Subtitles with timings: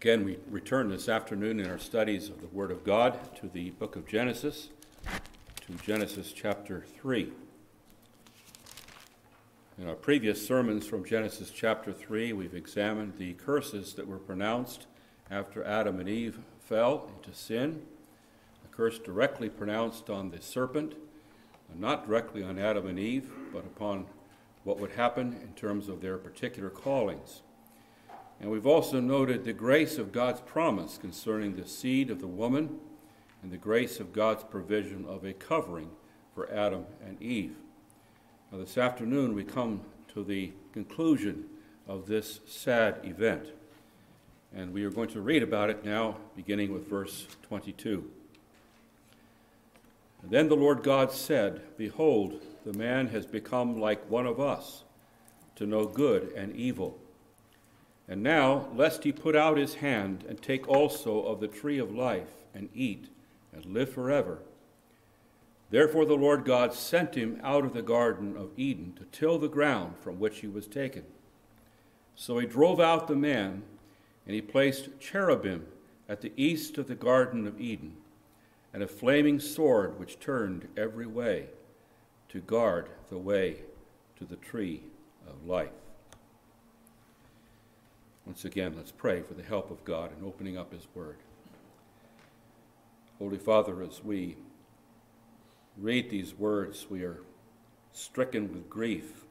[0.00, 3.70] Again, we return this afternoon in our studies of the Word of God to the
[3.70, 4.68] book of Genesis,
[5.66, 7.32] to Genesis chapter 3.
[9.76, 14.86] In our previous sermons from Genesis chapter 3, we've examined the curses that were pronounced
[15.32, 17.82] after Adam and Eve fell into sin.
[18.64, 20.94] A curse directly pronounced on the serpent,
[21.74, 24.06] not directly on Adam and Eve, but upon
[24.62, 27.42] what would happen in terms of their particular callings.
[28.40, 32.78] And we've also noted the grace of God's promise concerning the seed of the woman
[33.42, 35.90] and the grace of God's provision of a covering
[36.34, 37.56] for Adam and Eve.
[38.52, 39.82] Now, this afternoon, we come
[40.14, 41.46] to the conclusion
[41.86, 43.48] of this sad event.
[44.54, 48.08] And we are going to read about it now, beginning with verse 22.
[50.22, 54.84] And then the Lord God said, Behold, the man has become like one of us,
[55.56, 56.98] to know good and evil.
[58.08, 61.94] And now, lest he put out his hand and take also of the tree of
[61.94, 63.08] life and eat
[63.52, 64.38] and live forever.
[65.70, 69.48] Therefore, the Lord God sent him out of the Garden of Eden to till the
[69.48, 71.04] ground from which he was taken.
[72.16, 73.62] So he drove out the man,
[74.24, 75.66] and he placed cherubim
[76.08, 77.98] at the east of the Garden of Eden,
[78.72, 81.46] and a flaming sword which turned every way
[82.30, 83.58] to guard the way
[84.16, 84.82] to the tree
[85.26, 85.68] of life.
[88.28, 91.16] Once again, let's pray for the help of God in opening up His Word.
[93.18, 94.36] Holy Father, as we
[95.78, 97.22] read these words, we are
[97.90, 99.24] stricken with grief,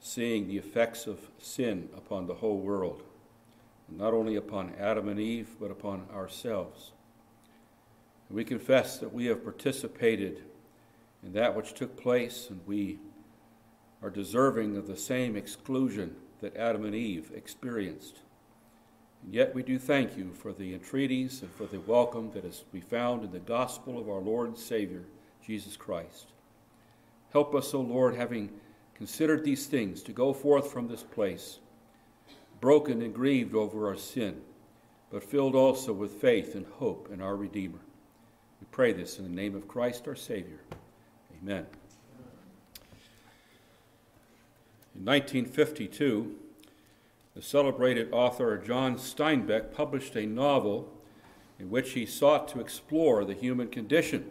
[0.00, 3.04] seeing the effects of sin upon the whole world,
[3.88, 6.90] not only upon Adam and Eve, but upon ourselves.
[8.28, 10.42] We confess that we have participated
[11.22, 12.98] in that which took place, and we
[14.02, 18.18] are deserving of the same exclusion that Adam and Eve experienced.
[19.22, 22.58] And yet we do thank you for the entreaties and for the welcome that is
[22.58, 25.04] to be found in the gospel of our Lord and Savior,
[25.42, 26.26] Jesus Christ.
[27.32, 28.50] Help us, O Lord, having
[28.94, 31.60] considered these things, to go forth from this place,
[32.60, 34.36] broken and grieved over our sin,
[35.10, 37.80] but filled also with faith and hope in our Redeemer.
[38.60, 40.60] We pray this in the name of Christ our Savior.
[41.42, 41.64] Amen.
[44.94, 46.36] In 1952,
[47.34, 50.88] the celebrated author John Steinbeck published a novel
[51.58, 54.30] in which he sought to explore the human condition.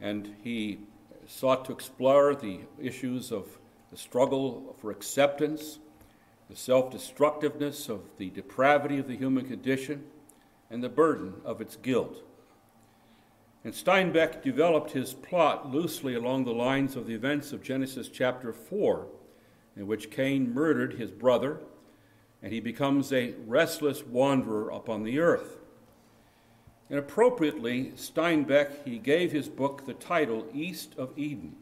[0.00, 0.80] And he
[1.26, 3.58] sought to explore the issues of
[3.90, 5.78] the struggle for acceptance,
[6.50, 10.04] the self destructiveness of the depravity of the human condition,
[10.70, 12.22] and the burden of its guilt.
[13.66, 18.52] And Steinbeck developed his plot loosely along the lines of the events of Genesis chapter
[18.52, 19.08] 4,
[19.76, 21.58] in which Cain murdered his brother,
[22.40, 25.58] and he becomes a restless wanderer upon the earth.
[26.88, 31.56] And appropriately, Steinbeck, he gave his book the title East of Eden.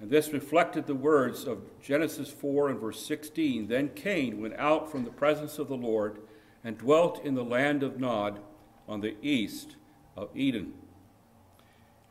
[0.00, 3.68] And this reflected the words of Genesis 4 and verse 16.
[3.68, 6.18] Then Cain went out from the presence of the Lord
[6.64, 8.40] and dwelt in the land of Nod
[8.88, 9.76] on the east
[10.16, 10.74] of Eden.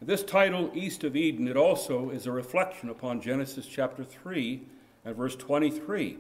[0.02, 4.66] This title, East of Eden, it also is a reflection upon Genesis chapter 3
[5.04, 6.18] and verse 23,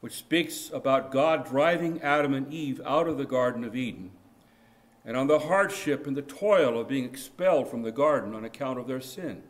[0.00, 4.12] which speaks about God driving Adam and Eve out of the Garden of Eden
[5.04, 8.78] and on the hardship and the toil of being expelled from the garden on account
[8.78, 9.42] of their sin.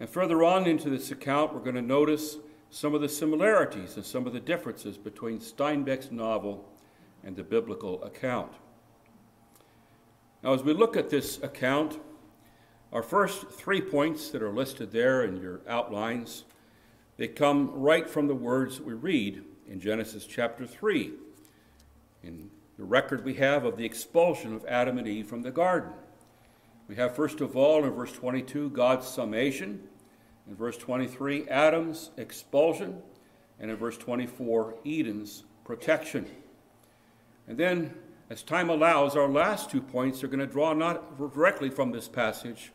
[0.00, 2.36] And further on into this account, we're going to notice
[2.70, 6.68] some of the similarities and some of the differences between Steinbeck's novel
[7.24, 8.52] and the biblical account.
[10.42, 11.98] Now, as we look at this account,
[12.92, 16.44] our first three points that are listed there in your outlines,
[17.16, 21.12] they come right from the words that we read in Genesis chapter 3,
[22.22, 25.90] in the record we have of the expulsion of Adam and Eve from the garden.
[26.86, 29.82] We have, first of all, in verse 22, God's summation.
[30.48, 33.02] In verse 23, Adam's expulsion.
[33.60, 36.26] And in verse 24, Eden's protection.
[37.46, 37.94] And then
[38.30, 42.08] as time allows, our last two points are going to draw not directly from this
[42.08, 42.72] passage,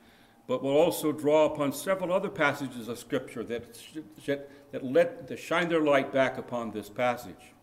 [0.48, 3.78] but will also draw upon several other passages of Scripture that,
[4.72, 7.54] that, let, that shine their light back upon this passage.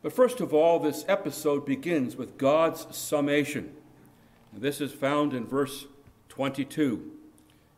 [0.00, 3.74] But first of all, this episode begins with God's summation.
[4.52, 5.86] And this is found in verse
[6.28, 7.12] 22.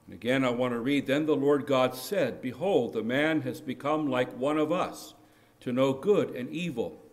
[0.06, 3.60] And again, I want to read Then the Lord God said, Behold, the man has
[3.60, 5.14] become like one of us,
[5.60, 7.03] to know good and evil.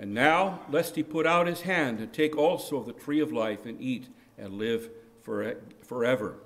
[0.00, 3.32] And now, lest he put out his hand and take also of the tree of
[3.32, 4.08] life and eat
[4.38, 4.88] and live
[5.20, 6.36] for, forever.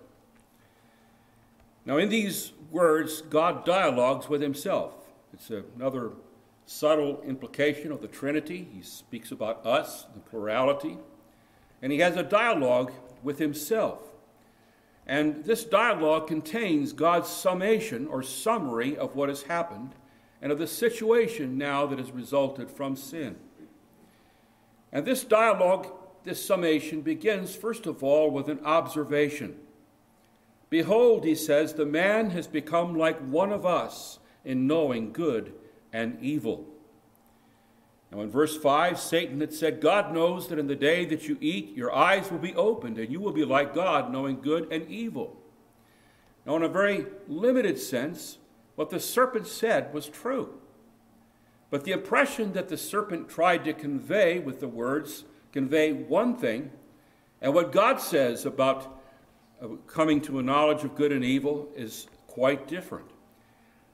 [1.86, 4.96] Now, in these words, God dialogues with himself.
[5.32, 6.10] It's another
[6.66, 8.66] subtle implication of the Trinity.
[8.72, 10.98] He speaks about us, the plurality,
[11.80, 12.90] and he has a dialogue
[13.22, 14.00] with himself.
[15.06, 19.94] And this dialogue contains God's summation or summary of what has happened
[20.42, 23.36] and of the situation now that has resulted from sin.
[24.94, 25.88] And this dialogue,
[26.22, 29.56] this summation, begins first of all with an observation.
[30.70, 35.52] Behold, he says, the man has become like one of us in knowing good
[35.92, 36.66] and evil.
[38.10, 41.36] Now, in verse 5, Satan had said, God knows that in the day that you
[41.40, 44.88] eat, your eyes will be opened, and you will be like God, knowing good and
[44.88, 45.36] evil.
[46.46, 48.38] Now, in a very limited sense,
[48.76, 50.60] what the serpent said was true.
[51.74, 56.70] But the impression that the serpent tried to convey with the words convey one thing,
[57.42, 59.02] and what God says about
[59.60, 63.10] uh, coming to a knowledge of good and evil is quite different.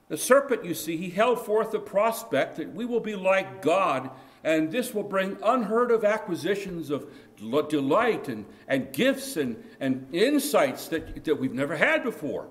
[0.09, 4.11] The serpent, you see, he held forth the prospect that we will be like God,
[4.43, 10.87] and this will bring unheard of acquisitions of delight and, and gifts and, and insights
[10.89, 12.47] that, that we've never had before.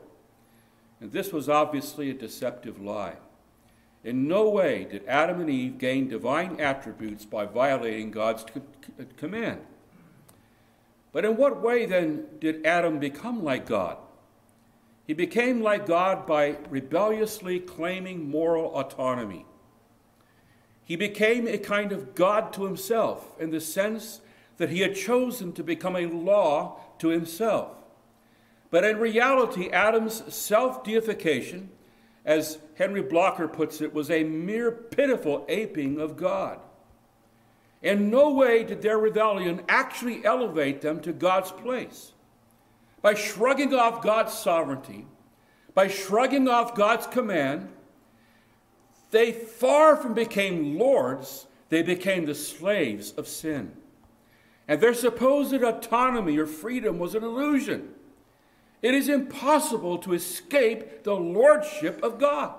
[1.01, 3.15] And this was obviously a deceptive lie.
[4.03, 8.47] In no way did Adam and Eve gain divine attributes by violating God's
[9.17, 9.61] command.
[11.13, 13.99] But in what way then did Adam become like God?
[15.07, 19.45] He became like God by rebelliously claiming moral autonomy.
[20.85, 24.21] He became a kind of God to himself in the sense
[24.57, 27.73] that he had chosen to become a law to himself.
[28.71, 31.71] But in reality, Adam's self deification,
[32.25, 36.59] as Henri Blocher puts it, was a mere pitiful aping of God.
[37.83, 42.13] In no way did their rebellion actually elevate them to God's place
[43.03, 45.07] by shrugging off God's sovereignty,
[45.75, 47.69] by shrugging off God's command,
[49.11, 53.73] they far from became lords, they became the slaves of sin.
[54.67, 57.91] And their supposed autonomy or freedom was an illusion.
[58.81, 62.55] It is impossible to escape the lordship of God.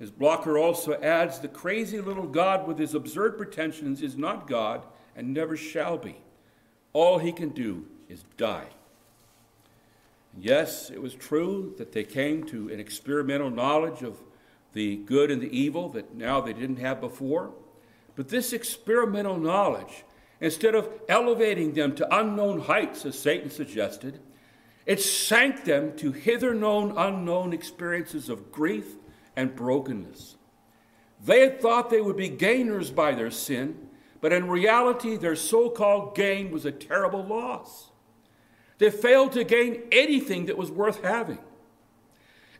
[0.00, 4.82] As Blocher also adds, the crazy little God with his absurd pretensions is not God
[5.16, 6.16] and never shall be.
[6.92, 8.68] All he can do is die.
[10.40, 14.22] Yes, it was true that they came to an experimental knowledge of
[14.72, 17.52] the good and the evil that now they didn't have before.
[18.14, 20.04] But this experimental knowledge,
[20.40, 24.20] instead of elevating them to unknown heights, as Satan suggested,
[24.86, 28.94] it sank them to hither known, unknown experiences of grief
[29.38, 30.34] and brokenness.
[31.24, 33.88] They had thought they would be gainers by their sin,
[34.20, 37.92] but in reality, their so called gain was a terrible loss.
[38.78, 41.38] They failed to gain anything that was worth having.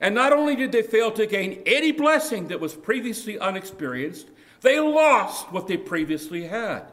[0.00, 4.28] And not only did they fail to gain any blessing that was previously unexperienced,
[4.60, 6.92] they lost what they previously had,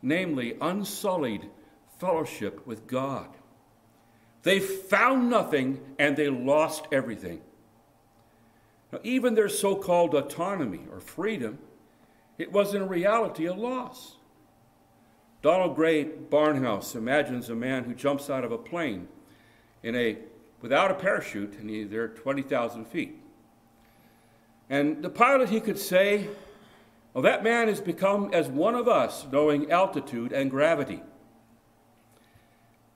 [0.00, 1.50] namely unsullied
[1.98, 3.28] fellowship with God.
[4.44, 7.42] They found nothing and they lost everything.
[8.92, 11.58] Now, even their so called autonomy or freedom,
[12.38, 14.16] it was in reality a loss.
[15.42, 19.08] Donald Grey Barnhouse imagines a man who jumps out of a plane
[19.82, 20.18] in a,
[20.60, 23.20] without a parachute and he's there 20,000 feet.
[24.68, 26.28] And the pilot, he could say,
[27.14, 31.02] well, that man has become as one of us, knowing altitude and gravity.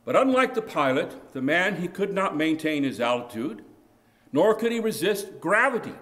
[0.05, 3.65] But unlike the pilot, the man, he could not maintain his altitude,
[4.33, 5.95] nor could he resist gravity,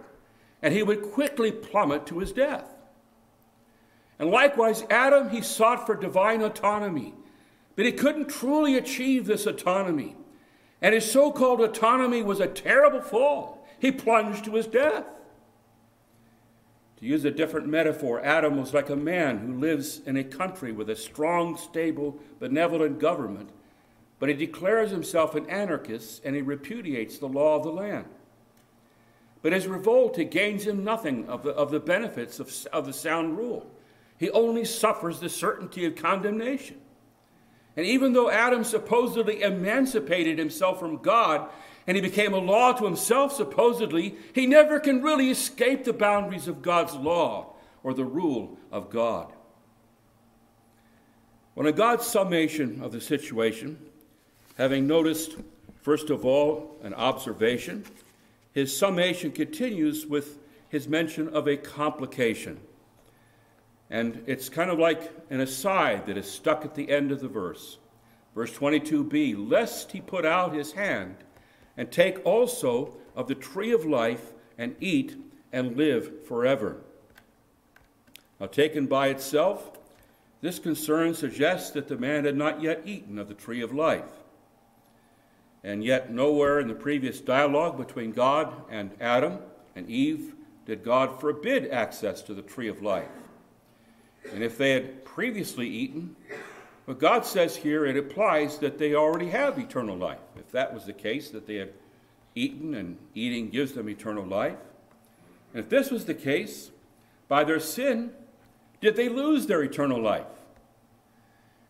[0.62, 2.74] and he would quickly plummet to his death.
[4.18, 7.14] And likewise, Adam, he sought for divine autonomy,
[7.76, 10.16] but he couldn't truly achieve this autonomy.
[10.82, 13.66] And his so called autonomy was a terrible fall.
[13.78, 15.04] He plunged to his death.
[16.98, 20.72] To use a different metaphor, Adam was like a man who lives in a country
[20.72, 23.50] with a strong, stable, benevolent government,
[24.18, 28.06] but he declares himself an anarchist and he repudiates the law of the land.
[29.42, 32.92] But his revolt, it gains him nothing of the, of the benefits of, of the
[32.92, 33.70] sound rule
[34.18, 36.80] he only suffers the certainty of condemnation.
[37.76, 41.48] And even though Adam supposedly emancipated himself from God
[41.86, 46.48] and he became a law to himself, supposedly, he never can really escape the boundaries
[46.48, 47.54] of God's law
[47.84, 49.32] or the rule of God.
[51.54, 53.78] When a God's summation of the situation,
[54.56, 55.36] having noticed,
[55.80, 57.84] first of all, an observation,
[58.58, 60.38] his summation continues with
[60.68, 62.58] his mention of a complication.
[63.88, 67.28] And it's kind of like an aside that is stuck at the end of the
[67.28, 67.78] verse.
[68.34, 71.16] Verse 22b Lest he put out his hand
[71.76, 75.16] and take also of the tree of life and eat
[75.52, 76.82] and live forever.
[78.40, 79.70] Now, taken by itself,
[80.40, 84.17] this concern suggests that the man had not yet eaten of the tree of life.
[85.68, 89.40] And yet, nowhere in the previous dialogue between God and Adam
[89.76, 90.32] and Eve
[90.64, 93.10] did God forbid access to the tree of life.
[94.32, 96.16] And if they had previously eaten,
[96.86, 100.16] but God says here it implies that they already have eternal life.
[100.38, 101.74] If that was the case, that they had
[102.34, 104.56] eaten and eating gives them eternal life.
[105.52, 106.70] And if this was the case,
[107.28, 108.12] by their sin,
[108.80, 110.24] did they lose their eternal life?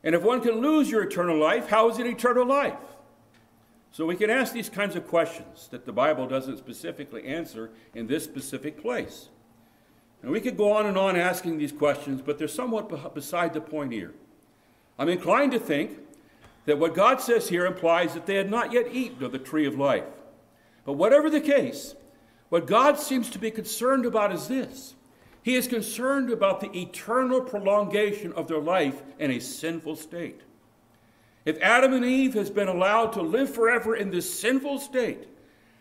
[0.04, 2.76] And if one can lose your eternal life, how is it eternal life?
[3.90, 8.06] So we can ask these kinds of questions that the Bible doesn't specifically answer in
[8.06, 9.28] this specific place.
[10.22, 13.60] And we could go on and on asking these questions, but they're somewhat beside the
[13.60, 14.14] point here.
[14.98, 15.98] I'm inclined to think
[16.66, 19.66] that what God says here implies that they had not yet eaten of the tree
[19.66, 20.04] of life.
[20.84, 21.94] But whatever the case,
[22.48, 24.94] what God seems to be concerned about is this
[25.42, 30.42] He is concerned about the eternal prolongation of their life in a sinful state.
[31.48, 35.26] If Adam and Eve has been allowed to live forever in this sinful state,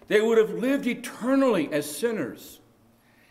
[0.08, 2.62] they would have lived eternally as sinners.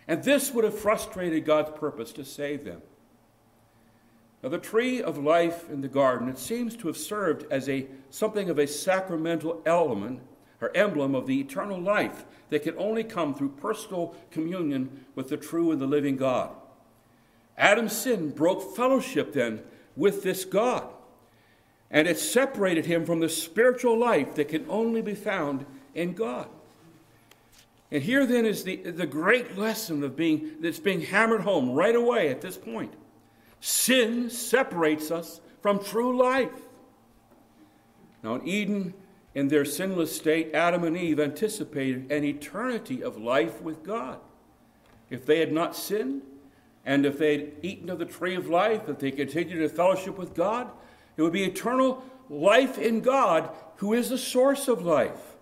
[0.06, 2.82] And this would have frustrated God's purpose to save them.
[4.42, 7.86] Now, the tree of life in the garden, it seems to have served as a
[8.10, 10.20] something of a sacramental element
[10.60, 15.38] or emblem of the eternal life that can only come through personal communion with the
[15.38, 16.50] true and the living God.
[17.56, 19.62] Adam's sin broke fellowship then
[19.96, 20.92] with this God
[21.90, 25.64] and it separated him from the spiritual life that can only be found
[25.94, 26.48] in God.
[27.90, 31.94] And here then is the, the great lesson of being that's being hammered home right
[31.94, 32.92] away at this point.
[33.60, 36.50] Sin separates us from true life.
[38.22, 38.94] Now in Eden,
[39.34, 44.18] in their sinless state, Adam and Eve anticipated an eternity of life with God.
[45.08, 46.22] If they had not sinned,
[46.84, 50.18] and if they had eaten of the tree of life, if they continued to fellowship
[50.18, 50.70] with God,
[51.16, 55.36] it would be eternal life in God, who is the source of life.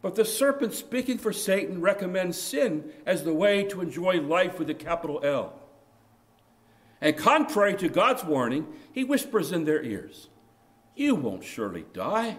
[0.00, 4.70] But the serpent, speaking for Satan, recommends sin as the way to enjoy life with
[4.70, 5.58] a capital L.
[7.00, 10.28] And contrary to God's warning, he whispers in their ears,
[10.94, 12.36] You won't surely die.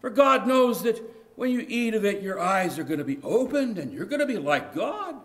[0.00, 1.02] For God knows that
[1.36, 4.20] when you eat of it, your eyes are going to be opened and you're going
[4.20, 5.16] to be like God.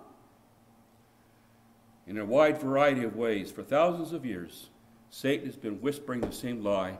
[2.07, 4.69] In a wide variety of ways, for thousands of years,
[5.11, 6.97] Satan has been whispering the same lie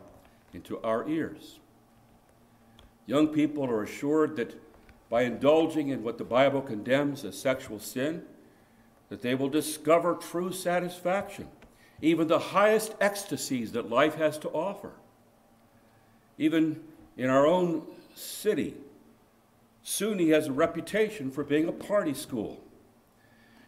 [0.54, 1.60] into our ears.
[3.06, 4.62] Young people are assured that
[5.10, 8.24] by indulging in what the Bible condemns as sexual sin,
[9.10, 11.48] that they will discover true satisfaction,
[12.02, 14.92] even the highest ecstasies that life has to offer.
[16.38, 16.82] Even
[17.18, 18.76] in our own city,
[19.84, 22.62] SUNY has a reputation for being a party school.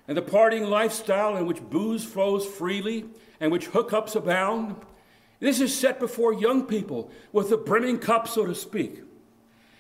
[0.07, 3.05] And the partying lifestyle in which booze flows freely
[3.39, 4.75] and which hookups abound.
[5.39, 9.01] This is set before young people with a brimming cup, so to speak.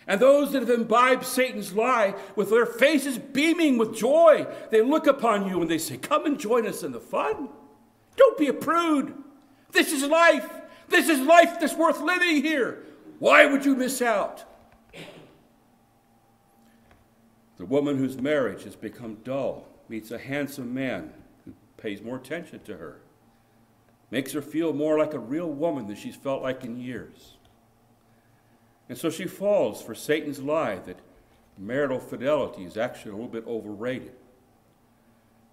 [0.07, 5.07] And those that have imbibed Satan's lie with their faces beaming with joy, they look
[5.07, 7.49] upon you and they say, Come and join us in the fun.
[8.17, 9.13] Don't be a prude.
[9.71, 10.49] This is life.
[10.89, 12.83] This is life that's worth living here.
[13.19, 14.43] Why would you miss out?
[17.57, 21.11] The woman whose marriage has become dull meets a handsome man
[21.45, 22.99] who pays more attention to her
[24.13, 27.35] makes her feel more like a real woman than she's felt like in years.
[28.87, 30.99] And so she falls for Satan's lie that
[31.57, 34.13] marital fidelity is actually a little bit overrated.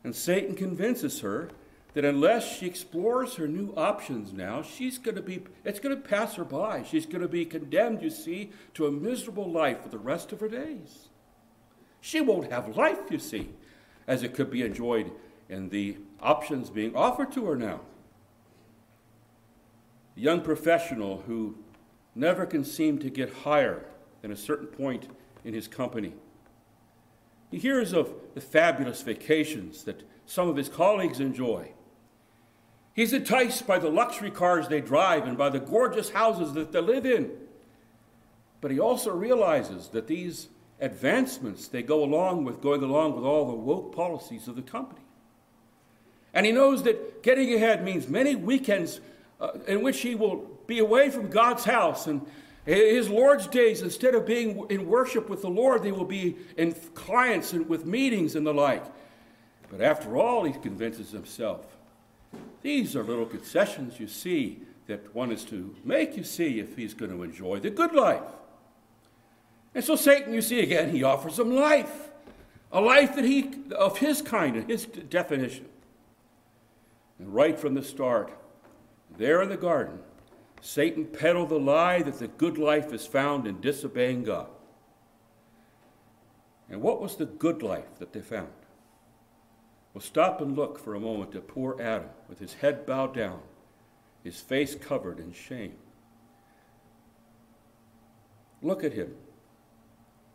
[0.04, 1.48] And Satan convinces her
[1.94, 6.08] that unless she explores her new options now, she's going to be, it's going to
[6.08, 6.82] pass her by.
[6.82, 10.40] She's going to be condemned, you see, to a miserable life for the rest of
[10.40, 11.08] her days.
[12.02, 13.48] She won't have life, you see,
[14.06, 15.10] as it could be enjoyed
[15.48, 17.80] in the options being offered to her now
[20.16, 21.56] a young professional who
[22.14, 23.86] never can seem to get higher
[24.22, 25.08] than a certain point
[25.44, 26.12] in his company.
[27.50, 31.72] He hears of the fabulous vacations that some of his colleagues enjoy.
[32.92, 36.80] He's enticed by the luxury cars they drive and by the gorgeous houses that they
[36.80, 37.30] live in.
[38.60, 40.48] But he also realizes that these
[40.80, 45.00] advancements they go along with going along with all the woke policies of the company.
[46.32, 49.00] And he knows that getting ahead means many weekends
[49.40, 52.06] uh, in which he will be away from God's house.
[52.06, 52.24] And
[52.64, 56.72] his Lord's days, instead of being in worship with the Lord, they will be in
[56.94, 58.84] clients and with meetings and the like.
[59.70, 61.66] But after all, he convinces himself,
[62.62, 66.94] these are little concessions you see that one is to make, you see, if he's
[66.94, 68.22] going to enjoy the good life.
[69.74, 72.10] And so Satan, you see again, he offers him life,
[72.72, 75.66] a life that he of his kind and his definition.
[77.18, 78.32] And right from the start,
[79.16, 80.00] there in the garden,
[80.60, 84.48] Satan peddled the lie that the good life is found in disobeying God.
[86.68, 88.48] And what was the good life that they found?
[89.92, 93.40] Well, stop and look for a moment at poor Adam with his head bowed down,
[94.22, 95.74] his face covered in shame.
[98.62, 99.14] Look at him.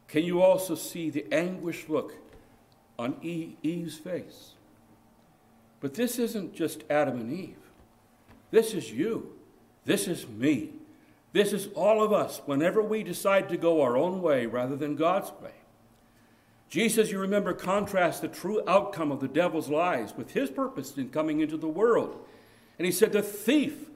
[0.07, 2.13] Can you also see the anguished look
[2.97, 4.53] on Eve's face?
[5.79, 7.57] But this isn't just Adam and Eve.
[8.51, 9.33] This is you.
[9.83, 10.71] This is me.
[11.33, 14.95] This is all of us whenever we decide to go our own way rather than
[14.95, 15.51] God's way.
[16.69, 21.09] Jesus, you remember, contrasts the true outcome of the devil's lies with his purpose in
[21.09, 22.17] coming into the world.
[22.79, 23.89] And he said, The thief,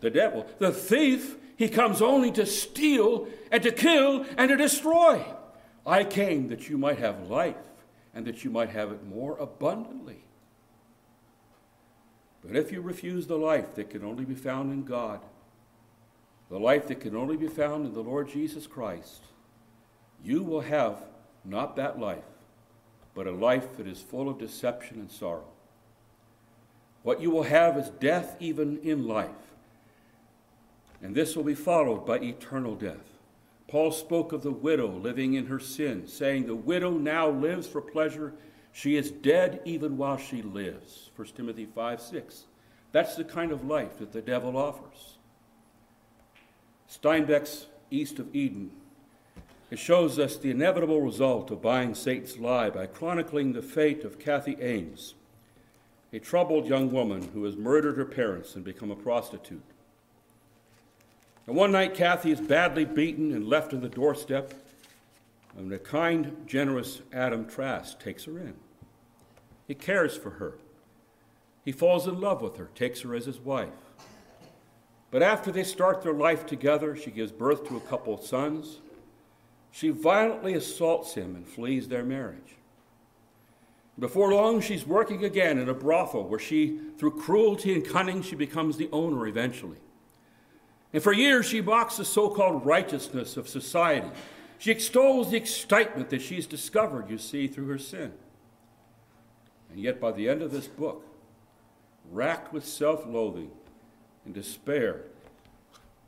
[0.00, 5.24] the devil, the thief, he comes only to steal and to kill and to destroy.
[5.86, 7.56] I came that you might have life
[8.14, 10.24] and that you might have it more abundantly.
[12.42, 15.20] But if you refuse the life that can only be found in God,
[16.50, 19.22] the life that can only be found in the Lord Jesus Christ,
[20.22, 20.98] you will have
[21.44, 22.24] not that life,
[23.14, 25.44] but a life that is full of deception and sorrow.
[27.02, 29.30] What you will have is death even in life,
[31.02, 33.13] and this will be followed by eternal death.
[33.68, 37.80] Paul spoke of the widow living in her sin, saying, The widow now lives for
[37.80, 38.34] pleasure.
[38.72, 41.10] She is dead even while she lives.
[41.16, 42.44] 1 Timothy 5 6.
[42.92, 45.18] That's the kind of life that the devil offers.
[46.88, 48.70] Steinbeck's East of Eden
[49.74, 54.20] it shows us the inevitable result of buying Satan's lie by chronicling the fate of
[54.20, 55.14] Cathy Ames,
[56.12, 59.64] a troubled young woman who has murdered her parents and become a prostitute.
[61.46, 64.54] And one night, Cathy is badly beaten and left on the doorstep,
[65.56, 68.54] and the kind, generous Adam Trask takes her in.
[69.68, 70.58] He cares for her.
[71.64, 73.68] He falls in love with her, takes her as his wife.
[75.10, 78.80] But after they start their life together, she gives birth to a couple of sons
[79.74, 82.54] she violently assaults him and flees their marriage.
[83.98, 88.36] Before long, she's working again in a brothel where she, through cruelty and cunning, she
[88.36, 89.78] becomes the owner eventually.
[90.94, 94.08] And for years, she mocks the so called righteousness of society.
[94.58, 98.12] She extols the excitement that she's discovered, you see, through her sin.
[99.72, 101.04] And yet, by the end of this book,
[102.12, 103.50] racked with self loathing
[104.24, 105.02] and despair,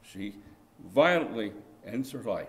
[0.03, 0.37] she
[0.94, 1.53] violently
[1.85, 2.46] ends her life.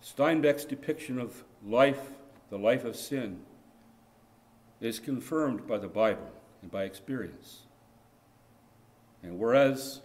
[0.00, 2.12] Steinbeck's depiction of life,
[2.48, 3.40] the life of sin,
[4.80, 7.62] is confirmed by the Bible and by experience.
[9.22, 10.00] And whereas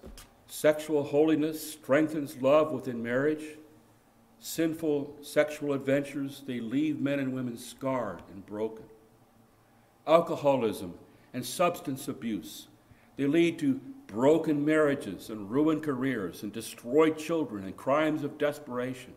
[0.47, 3.57] sexual holiness strengthens love within marriage,
[4.39, 8.85] sinful sexual adventures, they leave men and women scarred and broken.
[10.05, 10.93] Alcoholism
[11.33, 12.67] and substance abuse,
[13.17, 19.13] they lead to broken marriages and ruined careers and destroyed children and crimes of desperation.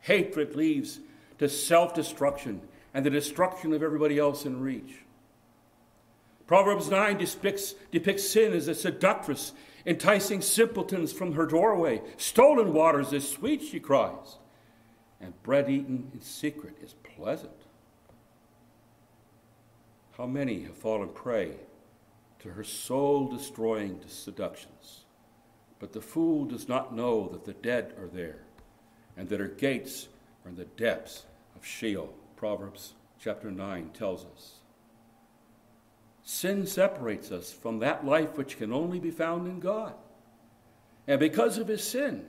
[0.00, 0.98] Hatred leads
[1.38, 2.60] to self destruction
[2.92, 5.04] and the destruction of everybody else in reach.
[6.52, 9.54] Proverbs 9 depicts, depicts sin as a seductress,
[9.86, 12.02] enticing simpletons from her doorway.
[12.18, 14.36] Stolen waters is sweet, she cries,
[15.18, 17.56] and bread eaten in secret is pleasant.
[20.18, 21.52] How many have fallen prey
[22.40, 25.06] to her soul destroying seductions?
[25.78, 28.42] But the fool does not know that the dead are there
[29.16, 30.08] and that her gates
[30.44, 31.24] are in the depths
[31.56, 32.12] of Sheol.
[32.36, 34.61] Proverbs chapter 9 tells us.
[36.24, 39.94] Sin separates us from that life which can only be found in God.
[41.08, 42.26] And because of his sin,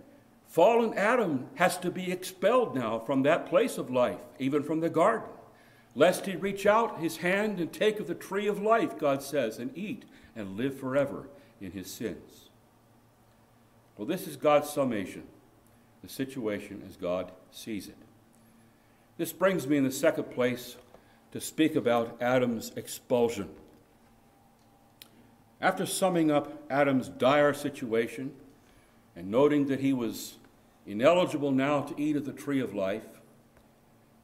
[0.47, 4.89] fallen Adam has to be expelled now from that place of life, even from the
[4.89, 5.29] garden,
[5.95, 9.59] lest he reach out his hand and take of the tree of life, God says,
[9.59, 11.27] and eat and live forever
[11.61, 12.49] in his sins.
[13.97, 15.23] Well, this is God's summation
[16.03, 17.95] the situation as God sees it.
[19.17, 20.75] This brings me in the second place
[21.31, 23.49] to speak about Adam's expulsion.
[25.63, 28.33] After summing up Adam's dire situation
[29.15, 30.35] and noting that he was
[30.85, 33.21] ineligible now to eat of the tree of life,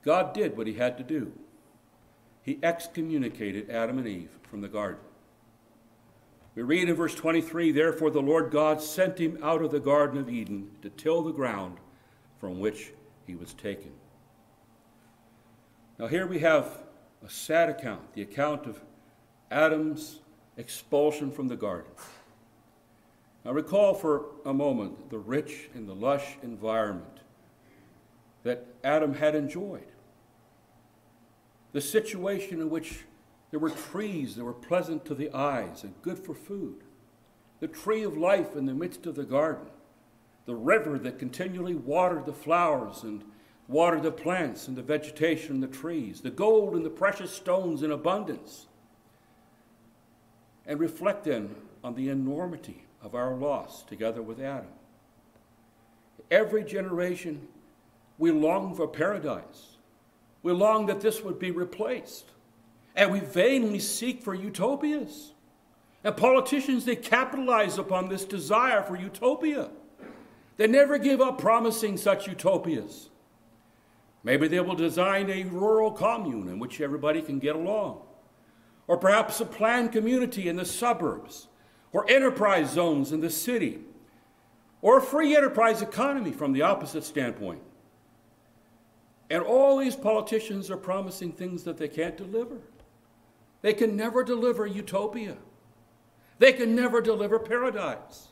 [0.04, 1.32] God did what he had to do.
[2.42, 5.00] He excommunicated Adam and Eve from the garden.
[6.56, 10.20] We read in verse 23 Therefore the Lord God sent him out of the Garden
[10.20, 11.78] of Eden to till the ground
[12.38, 12.92] from which
[13.26, 13.92] he was taken.
[15.98, 16.80] Now, here we have
[17.26, 18.82] a sad account the account of
[19.50, 20.20] Adam's
[20.60, 21.92] expulsion from the garden.
[23.46, 27.22] Now, recall for a moment the rich and the lush environment
[28.44, 29.88] that Adam had enjoyed,
[31.72, 33.06] the situation in which
[33.52, 36.84] There were trees that were pleasant to the eyes and good for food.
[37.60, 39.68] The tree of life in the midst of the garden.
[40.46, 43.24] The river that continually watered the flowers and
[43.68, 46.22] watered the plants and the vegetation and the trees.
[46.22, 48.68] The gold and the precious stones in abundance.
[50.70, 54.70] And reflect then on the enormity of our loss together with Adam.
[56.30, 57.48] Every generation,
[58.20, 59.78] we long for paradise.
[60.44, 62.26] We long that this would be replaced.
[62.96, 65.32] And we vainly seek for utopias.
[66.04, 69.72] And politicians, they capitalize upon this desire for utopia.
[70.58, 73.10] They never give up promising such utopias.
[74.24, 78.02] Maybe they will design a rural commune in which everybody can get along.
[78.90, 81.48] Or perhaps a planned community in the suburbs,
[81.94, 83.82] or enterprise zones in the city,
[84.82, 87.62] or a free enterprise economy from the opposite standpoint.
[89.30, 92.58] And all these politicians are promising things that they can't deliver.
[93.62, 95.38] They can never deliver utopia.
[96.40, 98.30] They can never deliver paradise.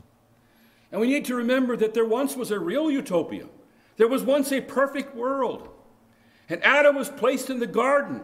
[0.91, 3.46] And we need to remember that there once was a real utopia.
[3.98, 5.70] There was once a perfect world.
[6.50, 8.22] And Adam was placed in the garden,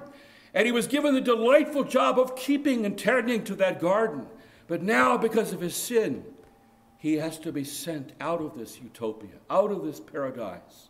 [0.54, 4.28] and he was given the delightful job of keeping and tending to that garden.
[4.68, 6.24] But now, because of his sin,
[6.98, 10.89] he has to be sent out of this utopia, out of this paradise.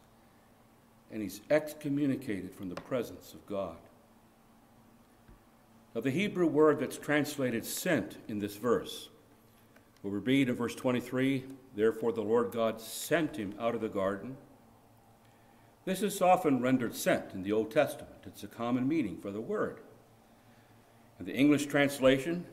[1.11, 3.77] And he's excommunicated from the presence of God.
[5.95, 9.09] Now, the Hebrew word that's translated sent in this verse,
[10.01, 11.45] we read in verse 23
[11.75, 14.37] Therefore the Lord God sent him out of the garden.
[15.85, 18.21] This is often rendered sent in the Old Testament.
[18.25, 19.79] It's a common meaning for the word.
[21.19, 22.45] In the English translation,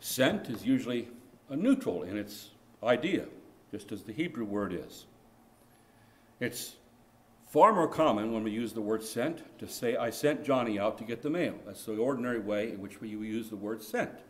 [0.00, 1.08] sent is usually
[1.48, 2.50] a neutral in its
[2.82, 3.26] idea,
[3.70, 5.06] just as the Hebrew word is.
[6.40, 6.76] It's
[7.52, 10.96] Far more common when we use the word sent to say, I sent Johnny out
[10.96, 11.52] to get the mail.
[11.66, 14.20] That's the ordinary way in which we use the word sent.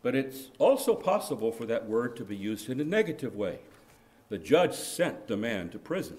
[0.00, 3.58] But it's also possible for that word to be used in a negative way.
[4.30, 6.16] The judge sent the man to prison.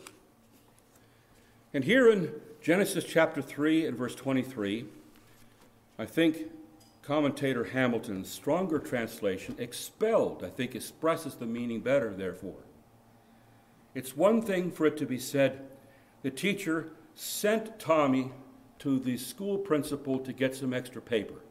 [1.75, 4.85] And here in Genesis chapter 3 and verse 23,
[5.99, 6.49] I think
[7.01, 12.63] commentator Hamilton's stronger translation, expelled, I think expresses the meaning better, therefore.
[13.93, 15.67] It's one thing for it to be said,
[16.21, 18.31] the teacher sent Tommy
[18.79, 21.41] to the school principal to get some extra paper.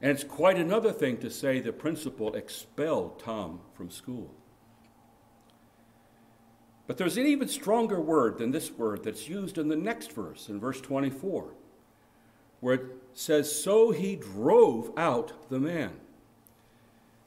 [0.00, 4.30] And it's quite another thing to say the principal expelled Tom from school.
[6.86, 10.48] But there's an even stronger word than this word that's used in the next verse,
[10.48, 11.46] in verse 24,
[12.60, 12.82] where it
[13.14, 15.92] says, So he drove out the man.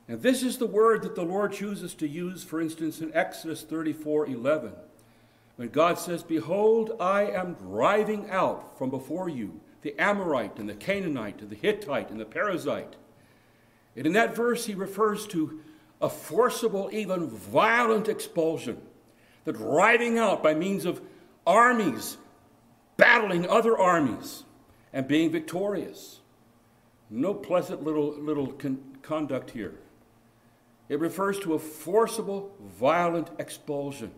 [0.07, 3.63] And this is the word that the Lord chooses to use, for instance, in Exodus
[3.63, 4.73] 34 11.
[5.57, 10.75] When God says, Behold, I am driving out from before you the Amorite and the
[10.75, 12.93] Canaanite and the Hittite and the Perizzite.
[13.95, 15.59] And in that verse, he refers to
[15.99, 18.81] a forcible, even violent expulsion,
[19.47, 20.99] the riding out by means of
[21.45, 22.17] armies
[22.97, 24.43] battling other armies
[24.91, 26.19] and being victorious.
[27.09, 29.75] No pleasant little, little con- conduct here.
[30.89, 34.11] It refers to a forcible, violent expulsion.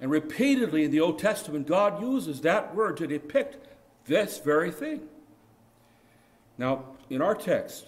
[0.00, 3.58] And repeatedly in the Old Testament, God uses that word to depict
[4.06, 5.02] this very thing.
[6.56, 7.84] Now, in our text,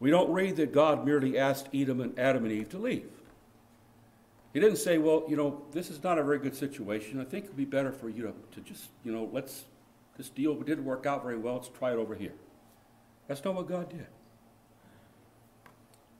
[0.00, 3.08] we don't read that God merely asked Adam and, Adam and Eve to leave.
[4.56, 7.20] He didn't say, well, you know, this is not a very good situation.
[7.20, 9.64] I think it would be better for you to, to just, you know, let's,
[10.16, 11.56] this deal didn't work out very well.
[11.56, 12.32] Let's try it over here.
[13.28, 14.06] That's not what God did.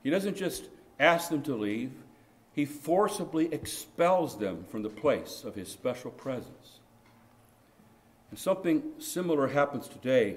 [0.03, 0.65] He doesn't just
[1.01, 1.93] ask them to leave,
[2.53, 6.81] he forcibly expels them from the place of his special presence.
[8.29, 10.37] And something similar happens today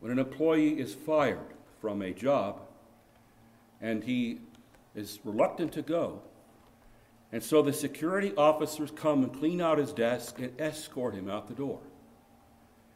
[0.00, 2.62] when an employee is fired from a job
[3.82, 4.40] and he
[4.94, 6.22] is reluctant to go.
[7.36, 11.48] And so the security officers come and clean out his desk and escort him out
[11.48, 11.80] the door.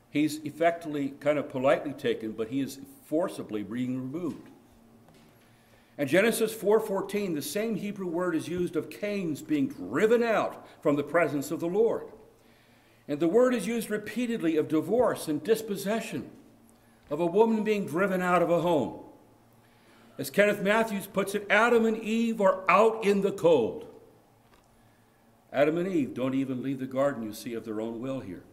[0.08, 4.48] He's effectively kind of politely taken, but he is forcibly being removed.
[5.98, 10.96] In Genesis 4:14, the same Hebrew word is used of Cain's being driven out from
[10.96, 12.06] the presence of the Lord.
[13.06, 16.30] And the word is used repeatedly of divorce and dispossession,
[17.10, 19.00] of a woman being driven out of a home.
[20.16, 23.84] As Kenneth Mathews puts it, Adam and Eve are out in the cold.
[25.52, 28.44] Adam and Eve don't even leave the garden, you see, of their own will here.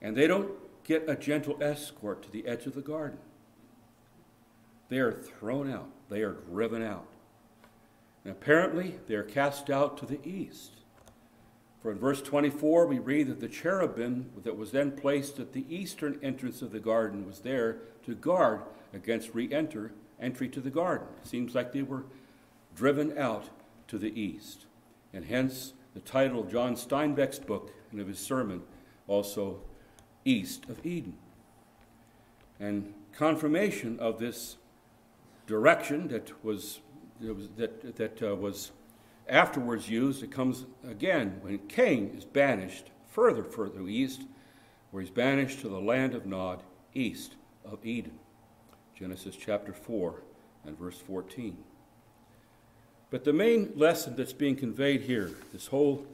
[0.00, 0.52] And they don't
[0.84, 3.18] get a gentle escort to the edge of the garden.
[4.88, 7.08] They are thrown out, they are driven out.
[8.24, 10.72] And apparently, they are cast out to the east.
[11.82, 15.64] For in verse 24, we read that the cherubim that was then placed at the
[15.68, 20.70] eastern entrance of the garden was there to guard against re enter entry to the
[20.70, 21.06] garden.
[21.22, 22.04] It seems like they were
[22.74, 23.50] driven out
[23.88, 24.66] to the east.
[25.12, 28.62] And hence the title of John Steinbeck's book and of his sermon,
[29.06, 29.60] also
[30.24, 31.14] East of Eden.
[32.58, 34.56] And confirmation of this
[35.46, 36.80] direction that was,
[37.20, 38.72] that, that uh, was
[39.28, 44.22] afterwards used, it comes again when Cain is banished further, further east,
[44.90, 46.62] where he's banished to the land of Nod,
[46.94, 48.18] east of Eden.
[48.94, 50.22] Genesis chapter 4
[50.64, 51.56] and verse 14.
[53.10, 56.06] But the main lesson that's being conveyed here, this whole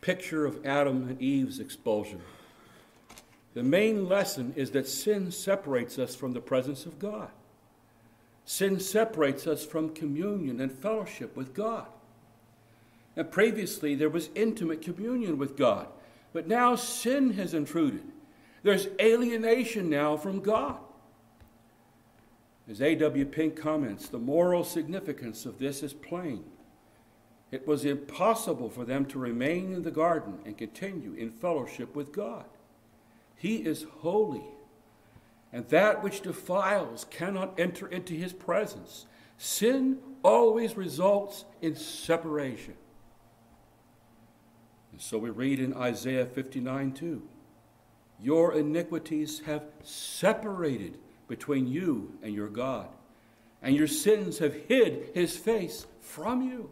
[0.00, 2.20] picture of Adam and Eve's expulsion,
[3.54, 7.30] the main lesson is that sin separates us from the presence of God.
[8.44, 11.86] Sin separates us from communion and fellowship with God.
[13.16, 15.88] And previously, there was intimate communion with God,
[16.32, 18.02] but now sin has intruded.
[18.62, 20.78] There's alienation now from God.
[22.68, 23.24] As A.W.
[23.26, 26.44] Pink comments, the moral significance of this is plain.
[27.50, 32.12] It was impossible for them to remain in the garden and continue in fellowship with
[32.12, 32.44] God.
[33.34, 34.44] He is holy,
[35.52, 39.06] and that which defiles cannot enter into his presence.
[39.36, 42.74] Sin always results in separation.
[44.92, 47.22] And so we read in Isaiah 59 2
[48.20, 50.98] Your iniquities have separated
[51.30, 52.88] between you and your God,
[53.62, 56.68] and your sins have hid his face from you.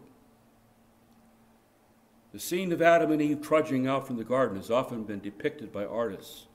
[2.33, 5.73] The scene of Adam and Eve trudging out from the garden has often been depicted
[5.73, 6.49] by artists.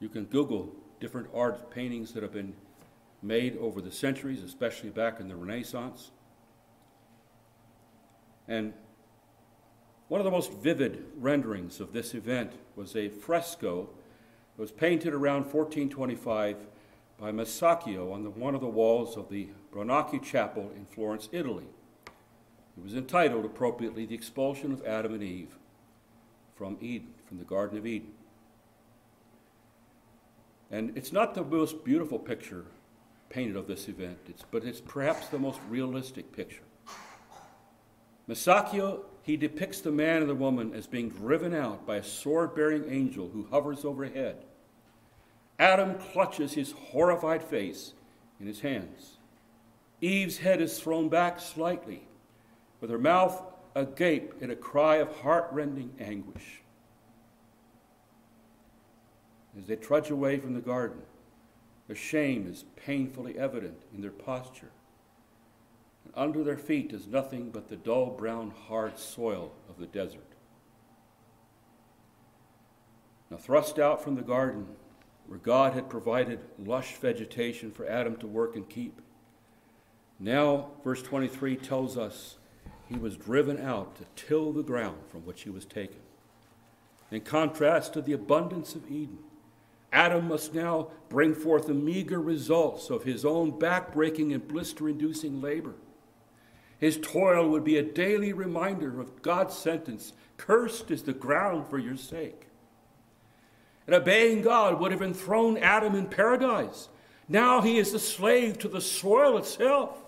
[0.00, 2.54] You can Google different art paintings that have been
[3.22, 6.12] made over the centuries, especially back in the Renaissance.
[8.48, 8.72] And
[10.08, 13.90] one of the most vivid renderings of this event was a fresco
[14.56, 16.56] that was painted around 1425
[17.18, 21.66] by Masaccio on the, one of the walls of the Brancacci Chapel in Florence, Italy.
[22.76, 25.56] It was entitled appropriately The Expulsion of Adam and Eve
[26.56, 28.12] from Eden, from the Garden of Eden.
[30.70, 32.64] And it's not the most beautiful picture
[33.30, 36.62] painted of this event, it's, but it's perhaps the most realistic picture.
[38.28, 42.54] Masaccio, he depicts the man and the woman as being driven out by a sword
[42.54, 44.36] bearing angel who hovers overhead
[45.58, 47.94] Adam clutches his horrified face
[48.40, 49.16] in his hands.
[50.00, 52.06] Eve's head is thrown back slightly,
[52.80, 53.42] with her mouth
[53.74, 56.62] agape in a cry of heartrending anguish.
[59.58, 61.00] As they trudge away from the garden,
[61.86, 64.70] their shame is painfully evident in their posture.
[66.04, 70.26] And under their feet is nothing but the dull brown, hard soil of the desert.
[73.30, 74.66] Now, thrust out from the garden,
[75.28, 79.00] where God had provided lush vegetation for Adam to work and keep.
[80.18, 82.36] Now, verse 23 tells us
[82.88, 86.00] he was driven out to till the ground from which he was taken.
[87.10, 89.18] In contrast to the abundance of Eden,
[89.92, 95.40] Adam must now bring forth the meager results of his own backbreaking and blister inducing
[95.40, 95.74] labor.
[96.78, 101.78] His toil would be a daily reminder of God's sentence Cursed is the ground for
[101.78, 102.45] your sake.
[103.86, 106.88] And obeying God would have enthroned Adam in paradise.
[107.28, 110.02] Now he is a slave to the soil itself.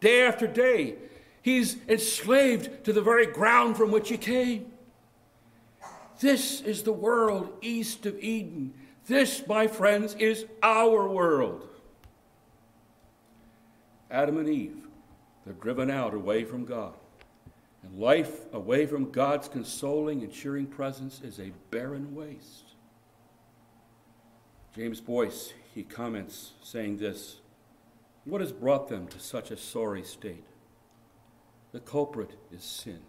[0.00, 0.96] Day after day,
[1.40, 4.72] he's enslaved to the very ground from which he came.
[6.20, 8.74] This is the world east of Eden.
[9.06, 11.68] This, my friends, is our world.
[14.10, 14.76] Adam and Eve,
[15.44, 16.94] they're driven out away from God.
[17.82, 22.71] And life away from God's consoling and cheering presence is a barren waste.
[24.74, 27.40] James Boice, he comments saying this
[28.24, 30.46] What has brought them to such a sorry state?
[31.72, 33.00] The culprit is sin.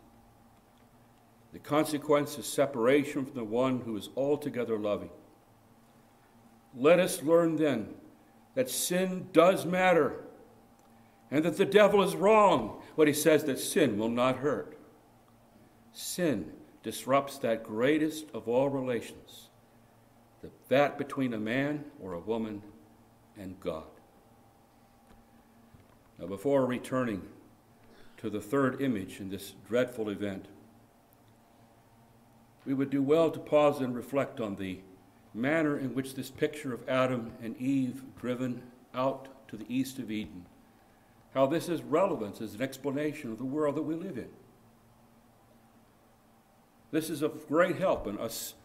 [1.53, 5.11] The consequence is separation from the one who is altogether loving.
[6.75, 7.93] Let us learn then
[8.55, 10.23] that sin does matter
[11.29, 14.77] and that the devil is wrong when he says that sin will not hurt.
[15.93, 19.49] Sin disrupts that greatest of all relations
[20.73, 22.59] that between a man or a woman
[23.37, 23.83] and God.
[26.17, 27.21] Now, before returning
[28.17, 30.47] to the third image in this dreadful event,
[32.65, 34.79] we would do well to pause and reflect on the
[35.31, 38.63] manner in which this picture of Adam and Eve driven
[38.95, 40.47] out to the east of Eden,
[41.35, 44.29] how this is relevant as an explanation of the world that we live in.
[46.89, 48.55] This is of great help in us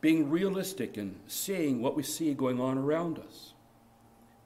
[0.00, 3.52] being realistic and seeing what we see going on around us.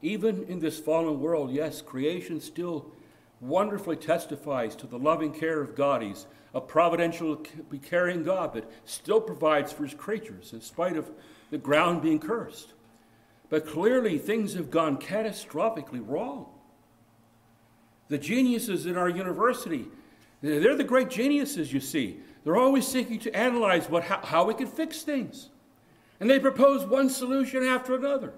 [0.02, 2.90] Even in this fallen world, yes, creation still
[3.40, 6.02] wonderfully testifies to the loving care of God.
[6.02, 7.36] He's a providential,
[7.82, 11.10] caring God that still provides for his creatures in spite of
[11.50, 12.72] the ground being cursed.
[13.48, 16.46] But clearly, things have gone catastrophically wrong.
[18.08, 19.86] The geniuses in our university,
[20.40, 22.20] they're the great geniuses, you see.
[22.44, 25.50] They're always seeking to analyze what, how, how we can fix things.
[26.18, 28.32] And they propose one solution after another.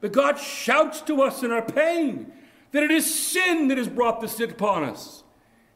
[0.00, 2.32] But God shouts to us in our pain
[2.72, 5.24] that it is sin that has brought this sit upon us.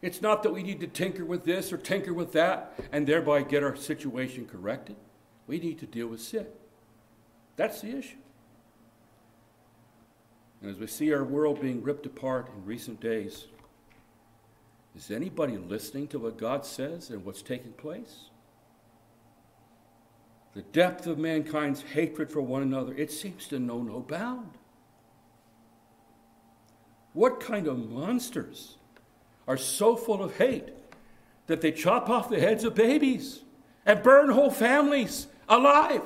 [0.02, 3.42] It's not that we need to tinker with this or tinker with that and thereby
[3.42, 4.96] get our situation corrected.
[5.46, 6.46] We need to deal with sin.
[7.56, 8.16] That's the issue.
[10.60, 13.46] And as we see our world being ripped apart in recent days,
[14.96, 18.30] is anybody listening to what God says and what's taking place?
[20.54, 24.52] The depth of mankind's hatred for one another, it seems to know no bound.
[27.12, 28.76] What kind of monsters
[29.48, 30.68] are so full of hate
[31.48, 33.40] that they chop off the heads of babies
[33.84, 36.02] and burn whole families alive?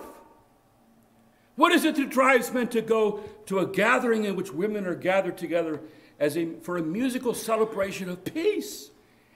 [1.56, 4.94] What is it that drives men to go to a gathering in which women are
[4.94, 5.80] gathered together
[6.18, 8.90] as a, for a musical celebration of peace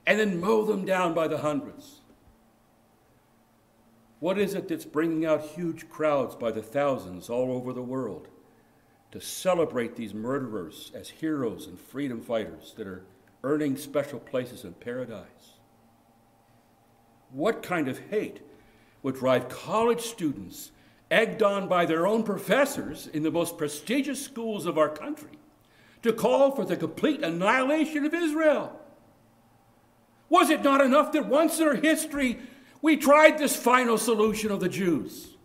[0.07, 2.01] and then mow them down by the hundreds?
[4.21, 8.29] What is it that's bringing out huge crowds by the thousands all over the world
[9.11, 13.05] to celebrate these murderers as heroes and freedom fighters that are
[13.43, 15.59] earning special places in paradise?
[17.33, 18.43] What kind of hate
[19.03, 20.71] would drive college students,
[21.11, 25.39] egged on by their own professors in the most prestigious schools of our country,
[26.03, 28.79] to call for the complete annihilation of Israel.
[30.29, 32.39] Was it not enough that once in our history
[32.81, 35.37] we tried this final solution of the Jews?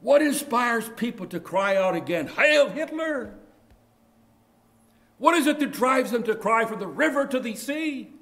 [0.00, 3.34] What inspires people to cry out again, Hail Hitler?
[5.18, 8.12] What is it that drives them to cry from the river to the sea?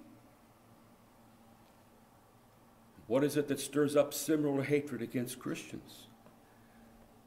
[3.07, 6.07] What is it that stirs up similar hatred against Christians?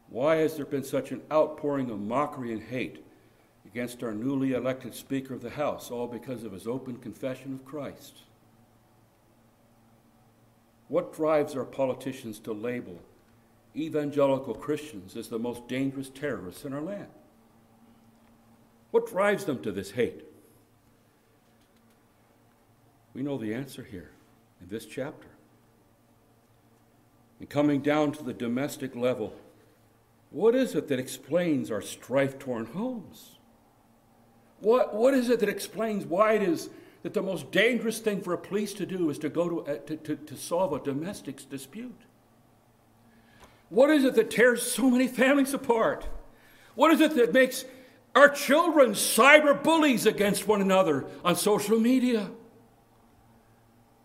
[0.10, 3.04] Why has there been such an outpouring of mockery and hate
[3.66, 7.66] against our newly elected Speaker of the House, all because of his open confession of
[7.66, 8.20] Christ?
[10.88, 13.00] What drives our politicians to label
[13.76, 17.08] evangelical Christians as the most dangerous terrorists in our land?
[18.92, 20.26] What drives them to this hate?
[23.14, 24.12] We know the answer here
[24.62, 25.28] in this chapter.
[27.40, 29.34] And coming down to the domestic level,
[30.30, 33.38] what is it that explains our strife torn homes?
[34.62, 36.70] What, what is it that explains why it is
[37.04, 39.78] that the most dangerous thing for a police to do is to go to, uh,
[39.88, 42.00] to, to, to solve a domestic dispute?
[43.70, 46.08] What is it that tears so many families apart?
[46.76, 47.66] What is it that makes
[48.16, 52.30] our children cyber bullies against one another on social media?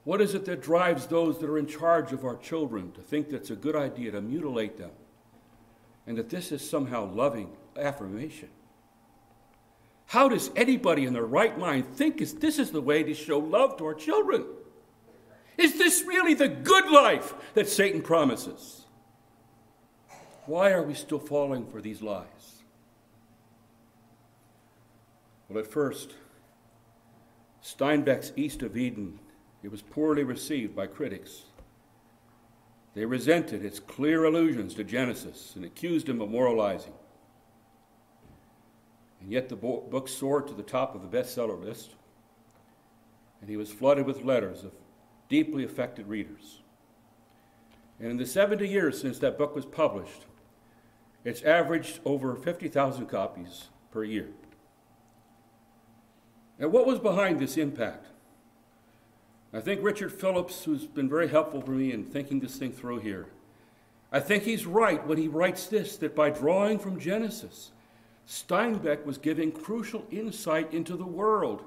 [0.04, 3.28] What is it that drives those that are in charge of our children to think
[3.30, 4.92] that it's a good idea to mutilate them
[6.06, 8.48] and that this is somehow loving affirmation?
[10.06, 13.38] How does anybody in their right mind think is this is the way to show
[13.38, 14.44] love to our children?
[15.58, 18.84] Is this really the good life that Satan promises?
[20.46, 22.62] Why are we still falling for these lies?
[25.48, 26.14] Well, at first,
[27.64, 29.18] Steinbeck's East of Eden,
[29.62, 31.42] it was poorly received by critics.
[32.94, 36.92] They resented its clear allusions to Genesis and accused him of moralizing.
[39.20, 41.94] And yet the book soared to the top of the bestseller list,
[43.40, 44.72] and he was flooded with letters of
[45.28, 46.62] deeply affected readers.
[47.98, 50.26] And in the 70 years since that book was published,
[51.24, 54.28] it's averaged over 50,000 copies per year.
[56.58, 58.06] And what was behind this impact?
[59.52, 63.00] I think Richard Phillips, who's been very helpful for me in thinking this thing through
[63.00, 63.26] here,
[64.12, 67.72] I think he's right when he writes this that by drawing from Genesis,
[68.26, 71.62] Steinbeck was giving crucial insight into the world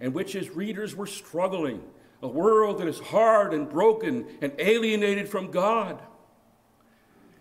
[0.00, 1.82] in which his readers were struggling,
[2.22, 6.00] a world that is hard and broken and alienated from God.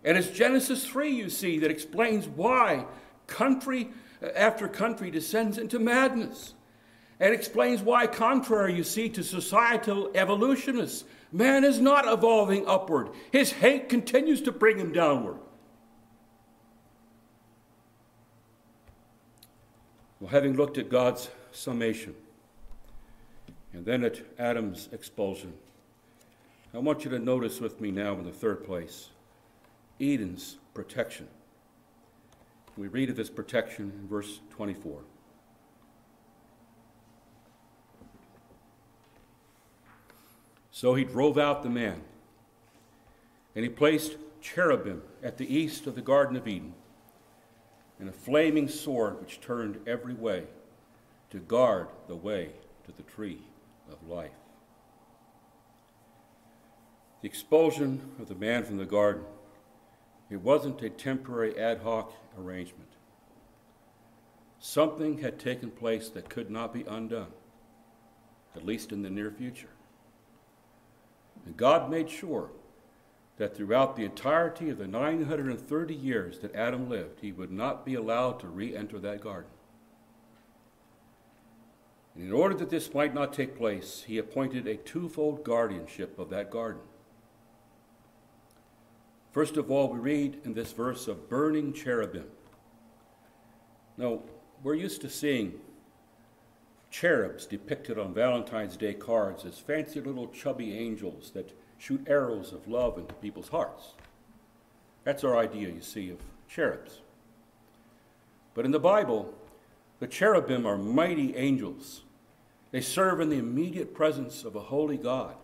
[0.03, 2.85] And it's Genesis 3, you see, that explains why
[3.27, 3.89] country
[4.35, 6.53] after country descends into madness.
[7.21, 11.03] And explains why, contrary, you see, to societal evolutionists,
[11.33, 13.09] man is not evolving upward.
[13.31, 15.37] His hate continues to bring him downward.
[20.19, 22.15] Well, having looked at God's summation
[23.71, 25.53] and then at Adam's expulsion,
[26.73, 29.09] I want you to notice with me now in the third place
[29.99, 31.27] Eden's protection.
[32.77, 35.01] We read of this protection in verse 24.
[40.71, 42.01] So he drove out the man,
[43.53, 46.73] and he placed cherubim at the east of the Garden of Eden,
[47.99, 50.45] and a flaming sword which turned every way
[51.29, 52.51] to guard the way
[52.85, 53.41] to the tree
[53.91, 54.31] of life.
[57.21, 59.25] The expulsion of the man from the garden,
[60.29, 62.89] it wasn't a temporary ad hoc arrangement.
[64.59, 67.33] Something had taken place that could not be undone,
[68.55, 69.69] at least in the near future.
[71.45, 72.49] And God made sure
[73.39, 77.95] that throughout the entirety of the 930 years that Adam lived, he would not be
[77.95, 79.49] allowed to re enter that garden.
[82.13, 86.29] And in order that this might not take place, he appointed a twofold guardianship of
[86.31, 86.81] that garden.
[89.31, 92.25] First of all, we read in this verse of burning cherubim.
[93.95, 94.19] Now,
[94.63, 95.53] we're used to seeing
[96.91, 102.67] cherubs depicted on Valentine's Day cards as fancy little chubby angels that shoot arrows of
[102.67, 103.95] love into people's hearts.
[105.05, 107.01] That's our idea, you see, of cherubs.
[108.53, 109.33] But in the Bible,
[109.99, 112.03] the cherubim are mighty angels.
[112.71, 115.35] They serve in the immediate presence of a holy God.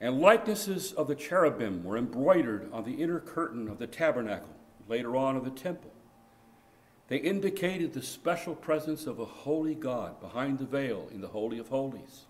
[0.00, 4.54] And likenesses of the cherubim were embroidered on the inner curtain of the tabernacle,
[4.88, 5.92] later on of the temple.
[7.08, 11.58] They indicated the special presence of a holy God behind the veil in the Holy
[11.58, 12.24] of Holies.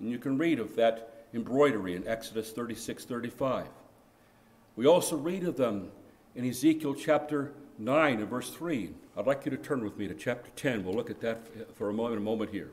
[0.00, 3.66] And you can read of that embroidery in Exodus 36 35.
[4.76, 5.90] We also read of them
[6.34, 8.90] in Ezekiel chapter 9 and verse 3.
[9.16, 10.84] I'd like you to turn with me to chapter 10.
[10.84, 12.70] We'll look at that uh, for a moment, a moment here.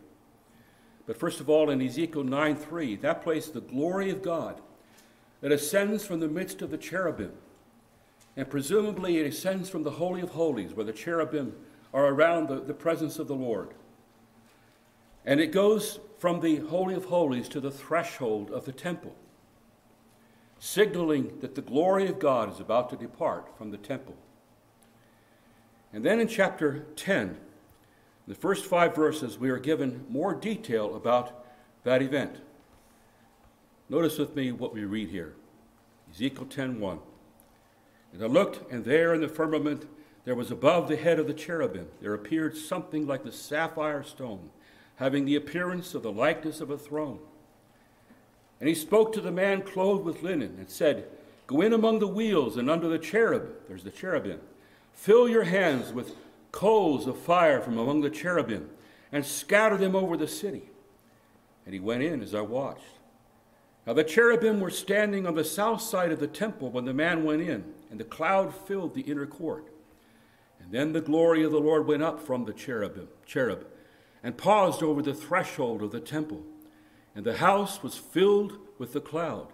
[1.05, 4.61] But first of all, in Ezekiel 9 3, that place, the glory of God
[5.41, 7.32] that ascends from the midst of the cherubim
[8.38, 11.55] and presumably it ascends from the Holy of Holies, where the cherubim
[11.91, 13.69] are around the, the presence of the Lord.
[15.25, 19.15] And it goes from the Holy of Holies to the threshold of the temple,
[20.59, 24.15] signaling that the glory of God is about to depart from the temple.
[25.93, 27.38] And then in chapter 10,
[28.28, 31.45] the first five verses, we are given more detail about
[31.84, 32.38] that event.
[33.89, 35.34] Notice with me what we read here
[36.11, 36.99] Ezekiel 10 1.
[38.13, 39.86] And I looked, and there in the firmament
[40.26, 44.49] there was above the head of the cherubim, there appeared something like the sapphire stone,
[44.98, 47.20] having the appearance of the likeness of a throne.
[48.60, 51.08] And he spoke to the man clothed with linen, and said,
[51.45, 54.41] Go in among the wheels and under the cherub, there's the cherubim.
[54.93, 56.16] Fill your hands with
[56.52, 58.70] coals of fire from among the cherubim,
[59.12, 60.64] and scatter them over the city.
[61.66, 62.82] And he went in as I watched.
[63.86, 67.24] Now the cherubim were standing on the south side of the temple when the man
[67.24, 69.68] went in and the cloud filled the inner court.
[70.60, 73.66] And then the glory of the Lord went up from the cherubim, cherub
[74.28, 76.43] and paused over the threshold of the temple.
[77.15, 79.53] And the house was filled with the cloud,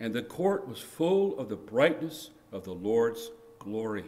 [0.00, 3.30] and the court was full of the brightness of the Lord's
[3.60, 4.06] glory.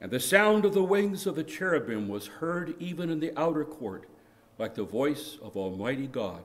[0.00, 3.64] And the sound of the wings of the cherubim was heard even in the outer
[3.64, 4.08] court,
[4.56, 6.44] like the voice of Almighty God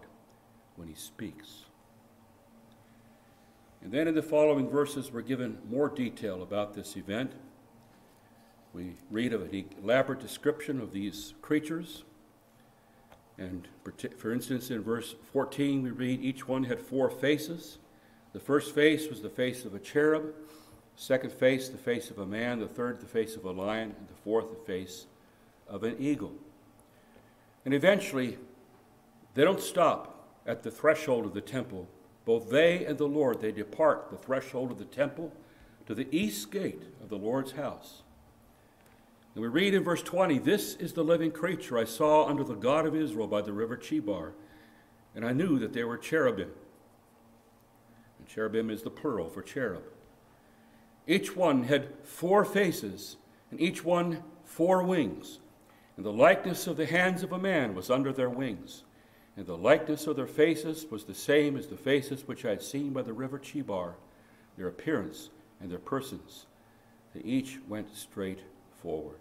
[0.77, 1.65] when he speaks.
[3.83, 7.33] And then in the following verses, we're given more detail about this event.
[8.73, 12.03] We read of an elaborate description of these creatures.
[13.41, 13.67] And
[14.17, 17.79] for instance, in verse 14, we read each one had four faces.
[18.33, 20.33] The first face was the face of a cherub,
[20.95, 24.07] second face, the face of a man, the third, the face of a lion, and
[24.07, 25.07] the fourth, the face
[25.67, 26.33] of an eagle.
[27.65, 28.37] And eventually,
[29.33, 31.87] they don't stop at the threshold of the temple
[32.25, 35.31] both they and the Lord, they depart the threshold of the temple
[35.87, 38.03] to the east gate of the Lord's house.
[39.33, 42.55] And we read in verse 20 This is the living creature I saw under the
[42.55, 44.33] God of Israel by the river Chebar,
[45.15, 46.51] and I knew that they were cherubim.
[48.19, 49.83] And cherubim is the plural for cherub.
[51.07, 53.17] Each one had four faces,
[53.49, 55.39] and each one four wings,
[55.97, 58.83] and the likeness of the hands of a man was under their wings
[59.37, 62.61] and the likeness of their faces was the same as the faces which I had
[62.61, 63.95] seen by the river Chebar,
[64.57, 65.29] their appearance
[65.59, 66.47] and their persons.
[67.13, 68.41] They each went straight
[68.81, 69.19] forward.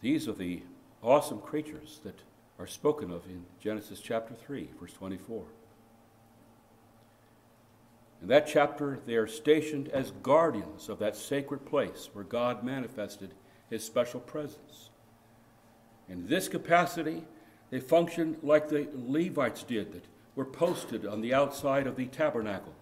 [0.00, 0.62] These are the
[1.02, 2.20] awesome creatures that
[2.58, 5.44] are spoken of in Genesis chapter 3, verse 24.
[8.20, 13.30] In that chapter, they are stationed as guardians of that sacred place where God manifested
[13.70, 14.90] his special presence.
[16.08, 17.24] In this capacity,
[17.70, 20.04] They functioned like the Levites did, that
[20.34, 22.74] were posted on the outside of the tabernacle.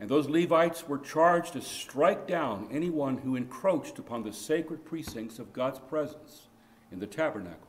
[0.00, 5.38] And those Levites were charged to strike down anyone who encroached upon the sacred precincts
[5.38, 6.48] of God's presence
[6.92, 7.68] in the tabernacle.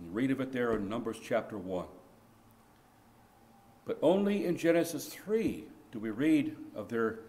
[0.00, 1.86] You read of it there in Numbers chapter 1.
[3.84, 7.20] But only in Genesis 3 do we read of their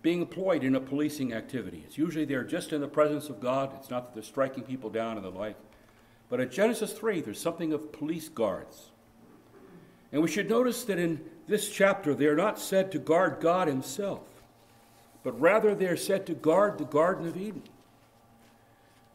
[0.00, 1.82] being employed in a policing activity.
[1.86, 3.72] It's usually they're just in the presence of God.
[3.76, 5.56] It's not that they're striking people down and the like.
[6.28, 8.90] But at Genesis 3, there's something of police guards.
[10.12, 13.68] And we should notice that in this chapter, they are not said to guard God
[13.68, 14.26] Himself,
[15.22, 17.62] but rather they are said to guard the Garden of Eden.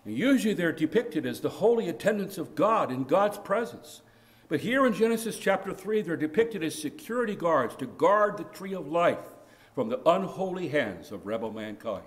[0.06, 4.02] And usually they're depicted as the holy attendants of God in God's presence.
[4.50, 8.74] But here in Genesis chapter 3, they're depicted as security guards to guard the tree
[8.74, 9.26] of life
[9.74, 12.04] from the unholy hands of rebel mankind.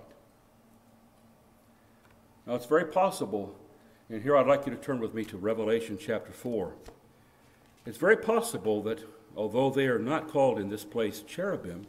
[2.45, 3.53] Now, it's very possible,
[4.09, 6.73] and here I'd like you to turn with me to Revelation chapter 4.
[7.87, 9.01] It's very possible that
[9.37, 11.87] although they are not called in this place cherubim,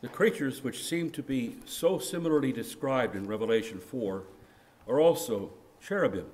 [0.00, 4.24] the creatures which seem to be so similarly described in Revelation 4
[4.88, 6.26] are also cherubim.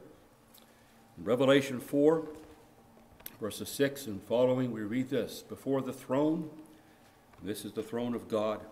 [1.19, 2.27] In Revelation 4,
[3.39, 6.49] verses 6 and following, we read this Before the throne,
[7.43, 8.63] this is the throne of God,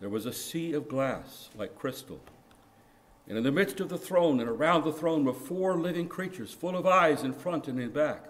[0.00, 2.20] there was a sea of glass like crystal.
[3.26, 6.52] And in the midst of the throne and around the throne were four living creatures,
[6.52, 8.26] full of eyes in front and in back.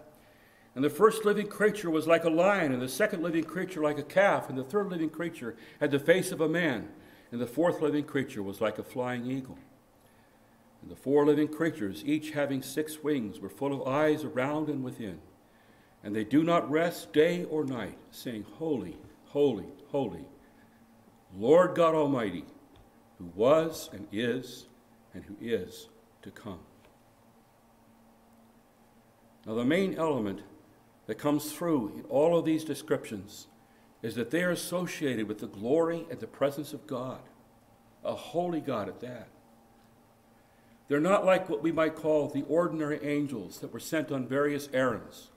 [0.74, 3.98] And the first living creature was like a lion, and the second living creature like
[3.98, 6.88] a calf, and the third living creature had the face of a man,
[7.30, 9.58] and the fourth living creature was like a flying eagle.
[10.80, 14.82] And the four living creatures, each having six wings, were full of eyes around and
[14.82, 15.20] within.
[16.02, 18.96] And they do not rest day or night, saying, Holy,
[19.26, 20.24] holy, holy,
[21.36, 22.44] Lord God Almighty,
[23.18, 24.66] who was and is
[25.14, 25.88] and who is
[26.22, 26.60] to come.
[29.46, 30.40] Now, the main element
[31.07, 33.46] that comes through in all of these descriptions
[34.03, 37.20] is that they are associated with the glory and the presence of God,
[38.05, 39.28] a holy God at that.
[40.88, 44.68] They're not like what we might call the ordinary angels that were sent on various
[44.72, 45.30] errands.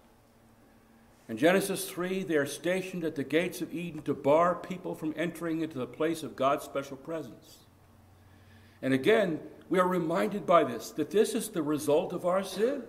[1.28, 5.13] In Genesis 3, they are stationed at the gates of Eden to bar people from
[5.16, 7.57] entering into the place of God's special presence.
[8.82, 9.39] And again,
[9.70, 12.84] we are reminded by this that this is the result of our sin.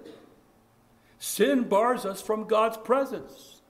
[1.18, 3.62] Sin bars us from God's presence.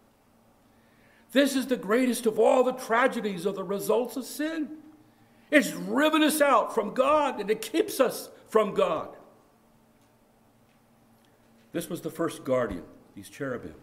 [1.33, 4.79] This is the greatest of all the tragedies of the results of sin.
[5.51, 9.17] It's driven us out from God and it keeps us from God.
[11.73, 12.85] This was the first guardian,
[13.15, 13.75] these cherubim.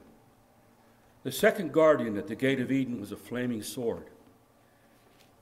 [1.24, 4.08] The second guardian at the gate of Eden was a flaming sword.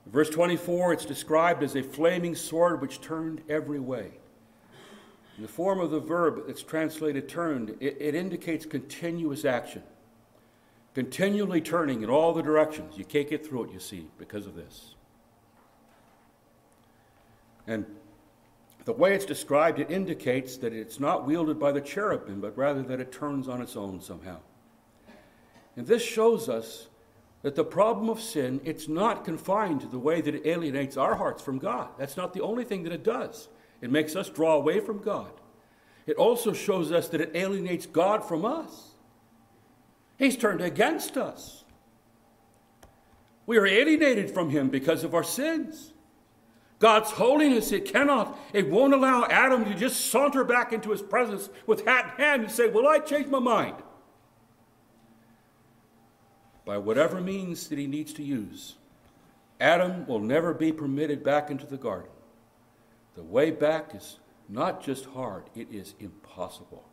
[0.06, 4.18] Verse 24, it's described as a flaming sword which turned every way.
[5.42, 9.82] The form of the verb that's translated turned, it, it indicates continuous action,
[10.94, 12.96] continually turning in all the directions.
[12.96, 14.94] You can't get through it, you see, because of this.
[17.66, 17.86] And
[18.84, 22.82] the way it's described, it indicates that it's not wielded by the cherubim, but rather
[22.82, 24.38] that it turns on its own somehow.
[25.76, 26.86] And this shows us
[27.42, 31.16] that the problem of sin, it's not confined to the way that it alienates our
[31.16, 31.88] hearts from God.
[31.98, 33.48] That's not the only thing that it does.
[33.82, 35.30] It makes us draw away from God.
[36.06, 38.92] It also shows us that it alienates God from us.
[40.16, 41.64] He's turned against us.
[43.44, 45.92] We are alienated from Him because of our sins.
[46.78, 51.48] God's holiness, it cannot, it won't allow Adam to just saunter back into his presence
[51.66, 53.76] with hat in hand and say, Well, I changed my mind
[56.64, 58.76] by whatever means that he needs to use,
[59.60, 62.11] Adam will never be permitted back into the garden.
[63.14, 66.84] The way back is not just hard, it is impossible.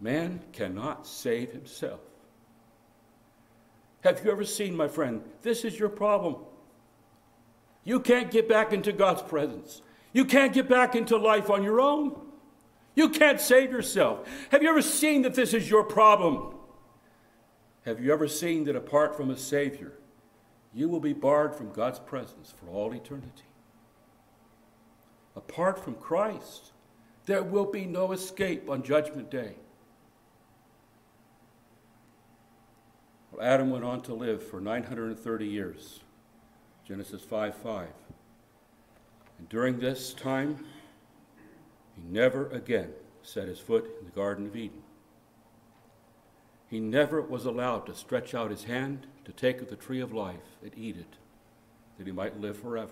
[0.00, 2.00] Man cannot save himself.
[4.02, 6.36] Have you ever seen, my friend, this is your problem.
[7.84, 9.82] You can't get back into God's presence.
[10.12, 12.20] You can't get back into life on your own.
[12.94, 14.28] You can't save yourself.
[14.50, 16.54] Have you ever seen that this is your problem?
[17.84, 19.92] Have you ever seen that apart from a Savior,
[20.74, 23.47] you will be barred from God's presence for all eternity?
[25.38, 26.72] Apart from Christ,
[27.26, 29.52] there will be no escape on Judgment Day.
[33.30, 36.00] Well, Adam went on to live for 930 years,
[36.84, 37.86] Genesis 5 5.
[39.38, 40.64] And during this time,
[41.94, 42.90] he never again
[43.22, 44.82] set his foot in the Garden of Eden.
[46.68, 50.12] He never was allowed to stretch out his hand to take of the tree of
[50.12, 51.16] life and eat it,
[51.96, 52.90] that he might live forever.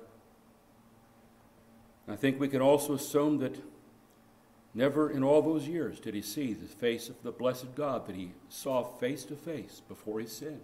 [2.09, 3.61] I think we can also assume that
[4.77, 8.15] Never in all those years did he see the face of the blessed God that
[8.15, 10.61] he saw face to face before he sinned.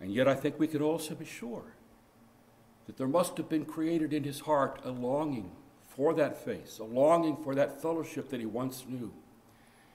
[0.00, 1.74] And yet, I think we can also be sure
[2.86, 5.50] that there must have been created in his heart a longing
[5.88, 9.12] for that face, a longing for that fellowship that he once knew.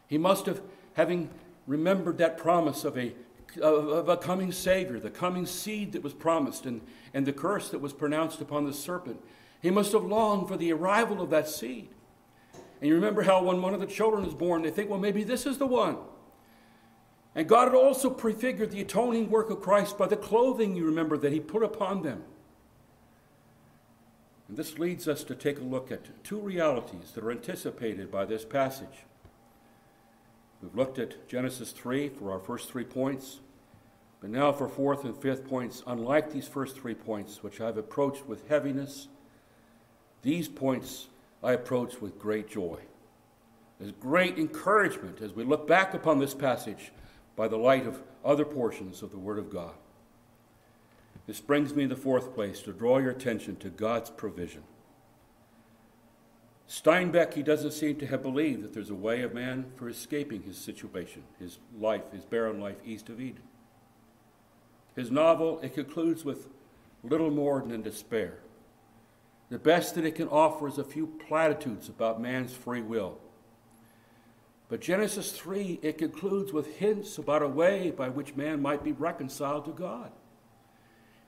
[0.07, 0.61] He must have,
[0.95, 1.29] having
[1.67, 3.13] remembered that promise of a,
[3.61, 6.81] of a coming Savior, the coming seed that was promised, and,
[7.13, 9.21] and the curse that was pronounced upon the serpent,
[9.61, 11.89] he must have longed for the arrival of that seed.
[12.79, 15.23] And you remember how when one of the children is born, they think, well, maybe
[15.23, 15.97] this is the one.
[17.33, 21.17] And God had also prefigured the atoning work of Christ by the clothing, you remember,
[21.17, 22.23] that He put upon them.
[24.47, 28.25] And this leads us to take a look at two realities that are anticipated by
[28.25, 29.05] this passage.
[30.61, 33.39] We've looked at Genesis 3 for our first three points,
[34.19, 38.27] but now for fourth and fifth points, unlike these first three points, which I've approached
[38.27, 39.07] with heaviness,
[40.23, 41.07] these points
[41.43, 42.79] I approach with great joy.
[43.79, 46.91] There's great encouragement as we look back upon this passage
[47.35, 49.73] by the light of other portions of the Word of God.
[51.27, 54.63] This brings me in the fourth place to draw your attention to God's provision.
[56.69, 60.43] Steinbeck, he doesn't seem to have believed that there's a way of man for escaping
[60.43, 63.43] his situation, his life, his barren life east of Eden.
[64.95, 66.47] His novel, it concludes with
[67.03, 68.39] little more than despair.
[69.49, 73.17] The best that it can offer is a few platitudes about man's free will.
[74.67, 78.91] But Genesis 3, it concludes with hints about a way by which man might be
[78.91, 80.11] reconciled to God.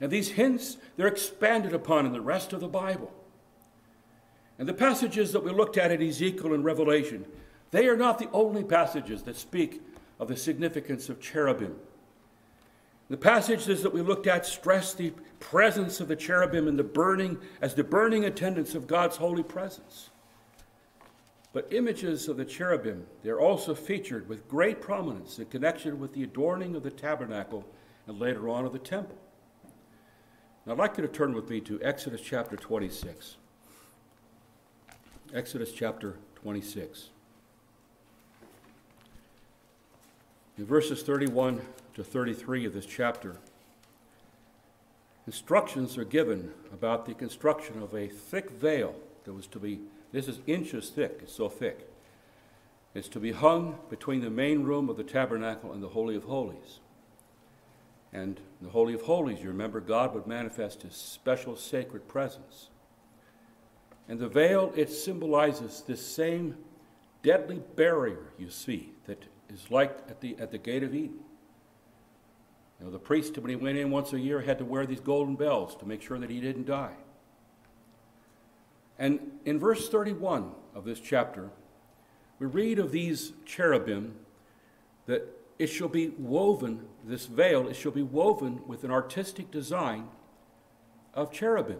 [0.00, 3.12] And these hints, they're expanded upon in the rest of the Bible.
[4.60, 7.24] And the passages that we looked at in Ezekiel and Revelation,
[7.70, 9.80] they are not the only passages that speak
[10.20, 11.76] of the significance of cherubim.
[13.08, 17.38] The passages that we looked at stress the presence of the cherubim and the burning
[17.62, 20.10] as the burning attendants of God's holy presence.
[21.54, 26.22] But images of the cherubim, they're also featured with great prominence in connection with the
[26.22, 27.64] adorning of the tabernacle
[28.06, 29.16] and later on of the temple.
[30.66, 33.38] Now, I'd like you to turn with me to Exodus chapter 26.
[35.32, 37.10] Exodus chapter 26.
[40.58, 41.60] In verses 31
[41.94, 43.36] to 33 of this chapter,
[45.28, 49.78] instructions are given about the construction of a thick veil that was to be
[50.10, 51.88] this is inches thick, it's so thick.
[52.92, 56.24] It's to be hung between the main room of the tabernacle and the Holy of
[56.24, 56.80] Holies.
[58.12, 62.69] And in the Holy of Holies, you remember, God would manifest his special sacred presence.
[64.10, 66.56] And the veil, it symbolizes this same
[67.22, 71.20] deadly barrier, you see, that is like at the, at the gate of Eden.
[72.80, 74.98] You know, the priest, when he went in once a year, had to wear these
[74.98, 76.96] golden bells to make sure that he didn't die.
[78.98, 81.50] And in verse 31 of this chapter,
[82.40, 84.16] we read of these cherubim
[85.06, 85.22] that
[85.60, 90.08] it shall be woven, this veil, it shall be woven with an artistic design
[91.14, 91.78] of cherubim.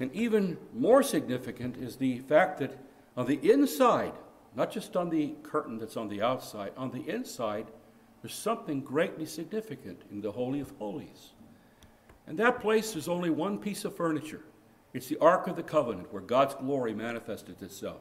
[0.00, 2.78] And even more significant is the fact that
[3.16, 4.12] on the inside,
[4.56, 7.66] not just on the curtain that's on the outside, on the inside,
[8.22, 11.32] there's something greatly significant in the Holy of Holies.
[12.26, 14.42] And that place is only one piece of furniture.
[14.94, 18.00] It's the Ark of the Covenant where God's glory manifested itself.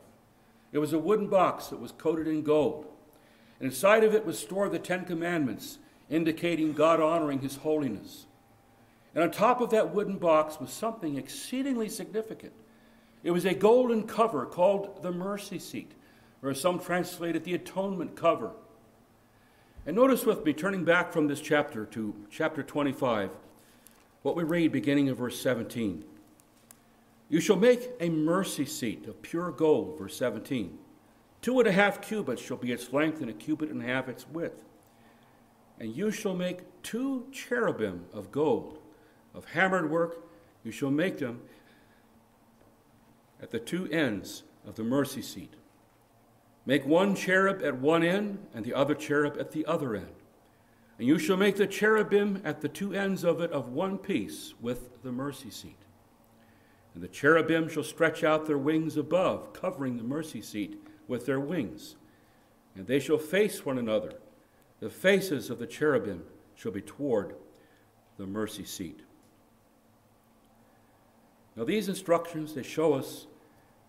[0.72, 2.88] It was a wooden box that was coated in gold.
[3.60, 5.78] And inside of it was stored the Ten Commandments,
[6.10, 8.26] indicating God honoring His holiness.
[9.14, 12.54] And on top of that wooden box was something exceedingly significant.
[13.24, 15.92] It was a golden cover called the mercy seat,
[16.42, 18.52] or some translate it the atonement cover.
[19.86, 23.32] And notice with me, turning back from this chapter to chapter 25,
[24.24, 26.06] what we read beginning in verse 17.
[27.30, 30.78] You shall make a mercy seat of pure gold, verse 17.
[31.42, 34.08] Two and a half cubits shall be its length, and a cubit and a half
[34.08, 34.64] its width.
[35.80, 38.80] And you shall make two cherubim of gold,
[39.34, 40.24] of hammered work.
[40.64, 41.42] You shall make them
[43.42, 45.54] at the two ends of the mercy seat.
[46.66, 50.16] Make one cherub at one end, and the other cherub at the other end.
[50.98, 54.54] And you shall make the cherubim at the two ends of it of one piece
[54.62, 55.80] with the mercy seat.
[56.94, 61.40] And the cherubim shall stretch out their wings above, covering the mercy seat with their
[61.40, 61.96] wings.
[62.76, 64.14] And they shall face one another.
[64.80, 66.24] The faces of the cherubim
[66.56, 67.36] shall be toward
[68.18, 69.02] the mercy seat.
[71.56, 73.28] Now, these instructions, they show us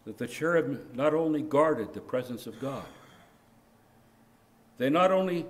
[0.05, 2.85] that the cherubim not only guarded the presence of God,
[4.77, 5.47] they not only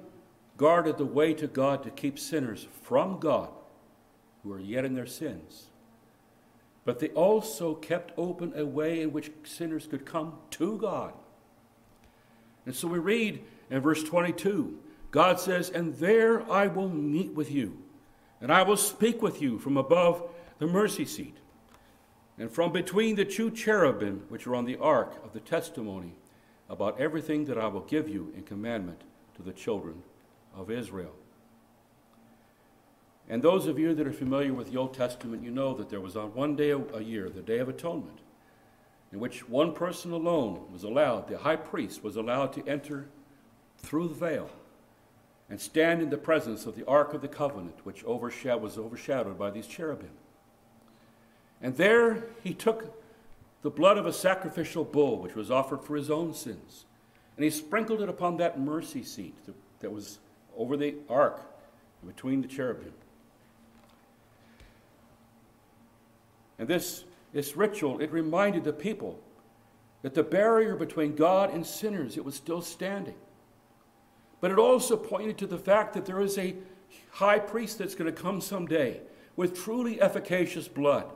[0.56, 3.50] guarded the way to God to keep sinners from God
[4.42, 5.68] who are yet in their sins,
[6.84, 11.14] but they also kept open a way in which sinners could come to God.
[12.66, 14.78] And so we read in verse 22
[15.10, 17.78] God says, And there I will meet with you,
[18.40, 21.36] and I will speak with you from above the mercy seat,
[22.38, 26.14] and from between the two cherubim which are on the ark of the testimony,
[26.68, 29.02] about everything that I will give you in commandment
[29.36, 30.02] to the children
[30.56, 31.14] of Israel.
[33.28, 36.00] And those of you that are familiar with the Old Testament, you know that there
[36.00, 38.18] was on one day a year, the Day of Atonement,
[39.12, 43.08] in which one person alone was allowed, the high priest was allowed to enter
[43.78, 44.50] through the veil
[45.48, 49.50] and stand in the presence of the Ark of the Covenant, which was overshadowed by
[49.50, 50.10] these cherubim.
[51.64, 52.94] And there he took
[53.62, 56.84] the blood of a sacrificial bull, which was offered for his own sins,
[57.36, 59.34] and he sprinkled it upon that mercy seat
[59.80, 60.18] that was
[60.58, 61.40] over the ark
[62.06, 62.92] between the cherubim.
[66.58, 69.18] And this, this ritual, it reminded the people
[70.02, 73.16] that the barrier between God and sinners, it was still standing.
[74.42, 76.56] But it also pointed to the fact that there is a
[77.12, 79.00] high priest that's going to come someday
[79.34, 81.06] with truly efficacious blood.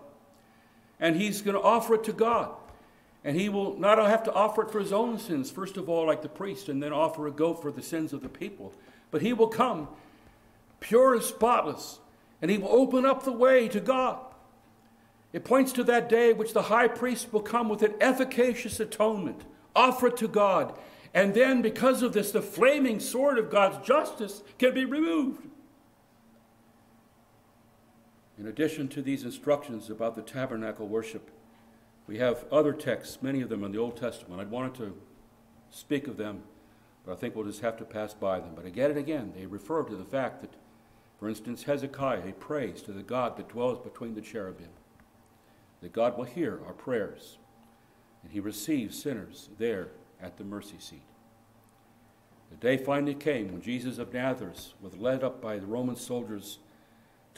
[1.00, 2.50] And he's going to offer it to God.
[3.24, 6.06] And he will not have to offer it for his own sins, first of all,
[6.06, 8.72] like the priest, and then offer a goat for the sins of the people.
[9.10, 9.88] But he will come
[10.80, 11.98] pure and spotless,
[12.40, 14.18] and he will open up the way to God.
[15.32, 19.42] It points to that day which the high priest will come with an efficacious atonement,
[19.74, 20.78] offer it to God,
[21.12, 25.47] and then because of this, the flaming sword of God's justice can be removed.
[28.38, 31.30] In addition to these instructions about the tabernacle worship,
[32.06, 34.40] we have other texts, many of them in the Old Testament.
[34.40, 34.96] I wanted to
[35.70, 36.42] speak of them,
[37.04, 38.52] but I think we'll just have to pass by them.
[38.54, 40.54] But again and again, they refer to the fact that,
[41.18, 44.68] for instance, Hezekiah, he prays to the God that dwells between the cherubim
[45.80, 47.38] that God will hear our prayers
[48.22, 49.88] and he receives sinners there
[50.20, 51.02] at the mercy seat.
[52.50, 56.58] The day finally came when Jesus of Nazareth was led up by the Roman soldiers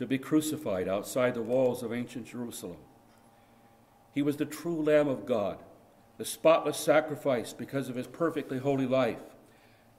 [0.01, 2.78] to be crucified outside the walls of ancient Jerusalem.
[4.14, 5.59] He was the true Lamb of God,
[6.16, 9.20] the spotless sacrifice because of his perfectly holy life.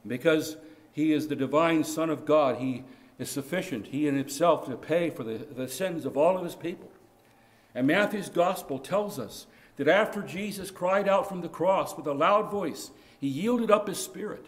[0.06, 0.58] Because
[0.92, 2.84] he is the divine Son of God, he
[3.20, 6.56] is sufficient, he in himself, to pay for the, the sins of all of his
[6.56, 6.92] people.
[7.76, 9.46] And Matthew's gospel tells us
[9.76, 12.90] that after Jesus cried out from the cross with a loud voice,
[13.20, 14.48] he yielded up his spirit.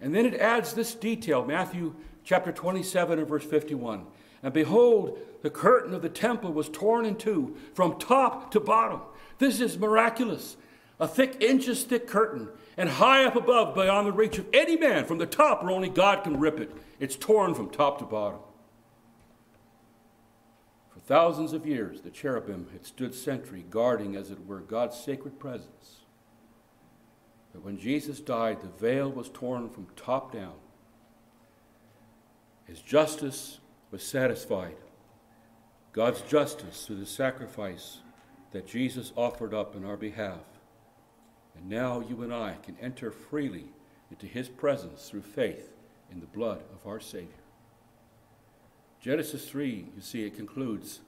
[0.00, 4.06] And then it adds this detail, Matthew chapter 27 and verse 51.
[4.42, 9.00] And behold, the curtain of the temple was torn in two from top to bottom.
[9.38, 10.56] This is miraculous.
[11.00, 15.04] A thick, inches thick curtain, and high up above, beyond the reach of any man,
[15.04, 16.72] from the top where only God can rip it.
[16.98, 18.40] It's torn from top to bottom.
[20.90, 25.38] For Thousands of years, the cherubim had stood sentry, guarding, as it were, God's sacred
[25.38, 26.00] presence.
[27.52, 30.54] But when Jesus died, the veil was torn from top down.
[32.64, 33.58] His justice
[33.90, 34.76] was satisfied.
[35.92, 37.98] God's justice through the sacrifice
[38.52, 40.44] that Jesus offered up in our behalf.
[41.56, 43.66] And now you and I can enter freely
[44.10, 45.72] into his presence through faith
[46.10, 47.28] in the blood of our Savior.
[49.00, 51.00] Genesis 3, you see, it concludes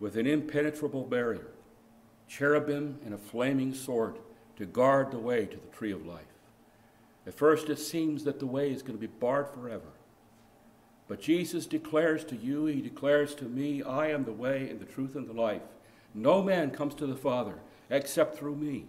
[0.00, 1.48] with an impenetrable barrier,
[2.28, 4.16] cherubim and a flaming sword
[4.56, 6.24] to guard the way to the tree of life.
[7.26, 9.95] At first, it seems that the way is going to be barred forever.
[11.08, 14.84] But Jesus declares to you, He declares to me, I am the way and the
[14.84, 15.62] truth and the life.
[16.14, 17.54] No man comes to the Father
[17.90, 18.86] except through me.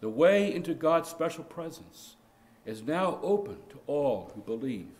[0.00, 2.16] The way into God's special presence
[2.64, 4.90] is now open to all who believe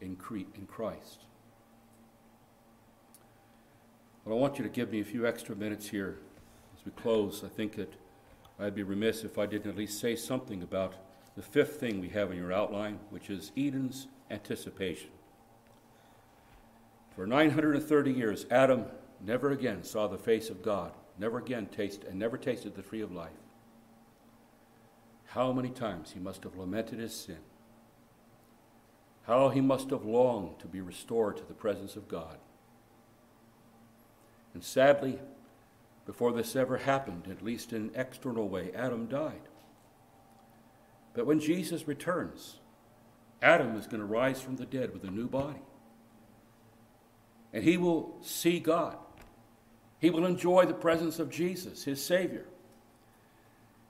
[0.00, 1.20] in Christ.
[4.24, 6.18] But I want you to give me a few extra minutes here
[6.76, 7.42] as we close.
[7.44, 7.94] I think that
[8.58, 10.94] I'd be remiss if I didn't at least say something about
[11.36, 15.10] the fifth thing we have in your outline, which is Eden's anticipation.
[17.16, 18.84] For 930 years, Adam
[19.24, 23.00] never again saw the face of God, never again tasted and never tasted the tree
[23.00, 23.30] of life.
[25.28, 27.38] How many times he must have lamented his sin.
[29.22, 32.36] How he must have longed to be restored to the presence of God.
[34.52, 35.18] And sadly,
[36.04, 39.48] before this ever happened, at least in an external way, Adam died.
[41.14, 42.60] But when Jesus returns,
[43.40, 45.62] Adam is going to rise from the dead with a new body.
[47.56, 48.98] And he will see God.
[49.98, 52.44] He will enjoy the presence of Jesus, his Savior.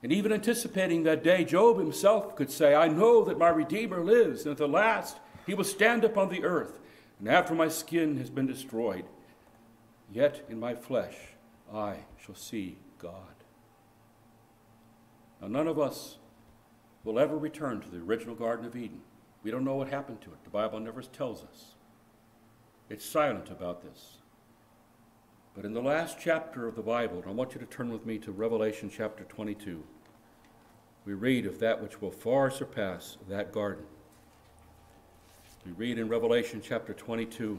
[0.04, 4.42] And even anticipating that day, Job himself could say, I know that my Redeemer lives,
[4.42, 6.78] and at the last he will stand upon the earth.
[7.18, 9.04] And after my skin has been destroyed,
[10.12, 11.16] Yet in my flesh
[11.74, 13.34] I shall see God.
[15.42, 16.18] Now, none of us
[17.02, 19.00] will ever return to the original Garden of Eden.
[19.42, 20.44] We don't know what happened to it.
[20.44, 21.75] The Bible never tells us.
[22.88, 24.18] It's silent about this.
[25.54, 28.18] But in the last chapter of the Bible, I want you to turn with me
[28.18, 29.82] to Revelation chapter 22,
[31.04, 33.84] we read of that which will far surpass that garden.
[35.64, 37.58] We read in Revelation chapter 22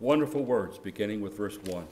[0.00, 1.86] wonderful words beginning with verse 1.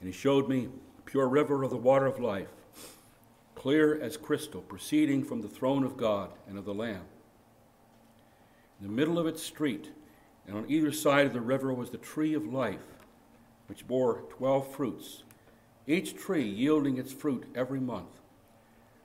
[0.00, 0.68] And he showed me
[0.98, 2.48] a pure river of the water of life,
[3.60, 7.04] clear as crystal, proceeding from the throne of God and of the Lamb.
[8.80, 9.90] In the middle of its street,
[10.46, 12.80] and on either side of the river was the tree of life,
[13.66, 15.24] which bore twelve fruits,
[15.86, 18.08] each tree yielding its fruit every month.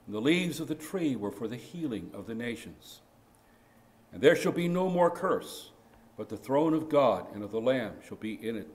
[0.06, 3.02] And the leaves of the tree were for the healing of the nations.
[4.10, 5.70] And there shall be no more curse,
[6.16, 8.68] but the throne of God and of the Lamb shall be in it,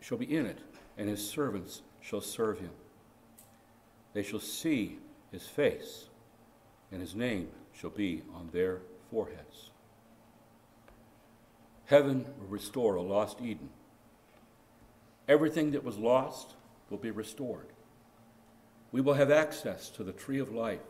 [0.00, 0.60] shall be in it
[0.96, 2.70] and his servants shall serve him.
[4.12, 5.00] They shall see
[5.36, 6.08] his face,
[6.90, 8.80] and his name shall be on their
[9.10, 9.70] foreheads.
[11.84, 13.68] Heaven will restore a lost Eden.
[15.28, 16.54] Everything that was lost
[16.88, 17.66] will be restored.
[18.92, 20.80] We will have access to the tree of life.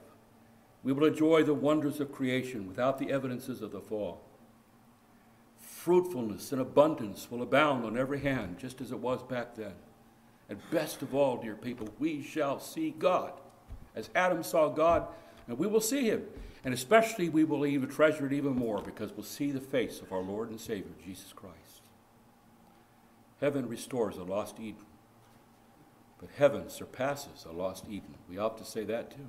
[0.84, 4.22] We will enjoy the wonders of creation without the evidences of the fall.
[5.58, 9.74] Fruitfulness and abundance will abound on every hand, just as it was back then.
[10.48, 13.32] And best of all, dear people, we shall see God.
[13.96, 15.08] As Adam saw God,
[15.48, 16.24] and we will see him.
[16.64, 20.12] And especially, we will even treasure it even more because we'll see the face of
[20.12, 21.82] our Lord and Savior, Jesus Christ.
[23.40, 24.86] Heaven restores a lost Eden,
[26.18, 28.14] but heaven surpasses a lost Eden.
[28.28, 29.28] We ought to say that too.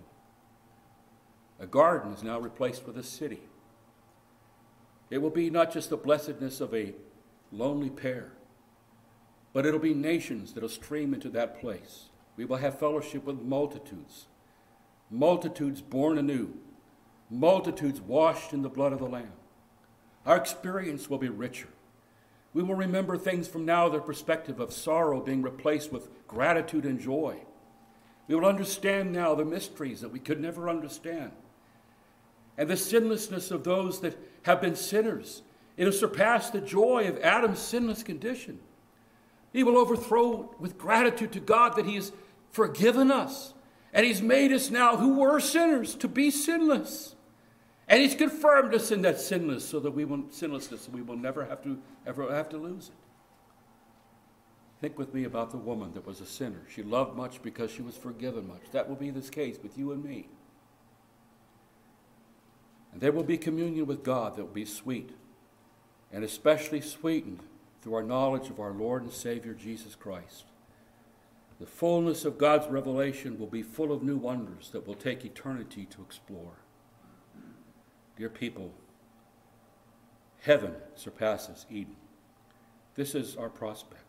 [1.59, 3.41] A garden is now replaced with a city.
[5.09, 6.93] It will be not just the blessedness of a
[7.51, 8.34] lonely pair,
[9.53, 12.09] but it'll be nations that'll stream into that place.
[12.36, 14.28] We will have fellowship with multitudes,
[15.10, 16.53] multitudes born anew,
[17.30, 19.32] multitudes washed in the blood of the Lamb.
[20.26, 21.70] Our experience will be richer.
[22.53, 26.99] We will remember things from now the perspective of sorrow being replaced with gratitude and
[26.99, 27.38] joy.
[28.28, 31.32] We will understand now the mysteries that we could never understand.
[32.58, 35.43] And the sinlessness of those that have been sinners.
[35.78, 38.60] It'll surpass the joy of Adam's sinless condition.
[39.53, 42.12] He will overthrow with gratitude to God that He has
[42.51, 43.53] forgiven us.
[43.97, 47.15] And He's made us now, who were sinners, to be sinless.
[47.87, 51.17] And He's confirmed us in that sinless so that we will sinlessness, so we will
[51.17, 52.95] never have to ever have to lose it.
[54.81, 56.61] Think with me about the woman that was a sinner.
[56.69, 58.61] She loved much because she was forgiven much.
[58.71, 60.27] That will be this case with you and me.
[62.91, 65.09] And there will be communion with God that will be sweet,
[66.13, 67.39] and especially sweetened
[67.81, 70.43] through our knowledge of our Lord and Savior Jesus Christ.
[71.60, 75.86] The fullness of God's revelation will be full of new wonders that will take eternity
[75.88, 76.53] to explore.
[78.16, 78.74] Dear people,
[80.41, 81.95] heaven surpasses Eden.
[82.95, 84.03] This is our prospect.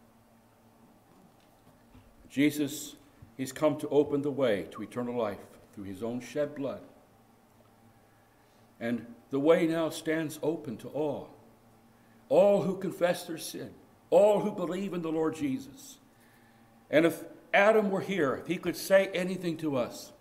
[2.29, 2.97] Jesus,
[3.37, 5.39] He's come to open the way to eternal life
[5.75, 6.83] through His own shed blood.
[8.81, 11.31] And the way now stands open to all
[12.29, 13.71] all who confess their sin,
[14.11, 15.99] all who believe in the Lord Jesus.
[16.91, 20.13] And if Adam were here, if he could say anything to us,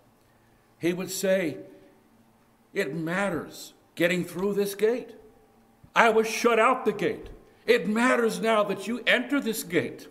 [0.78, 1.58] he would say,
[2.72, 5.14] It matters getting through this gate.
[5.94, 7.28] I was shut out the gate.
[7.66, 10.08] It matters now that you enter this gate.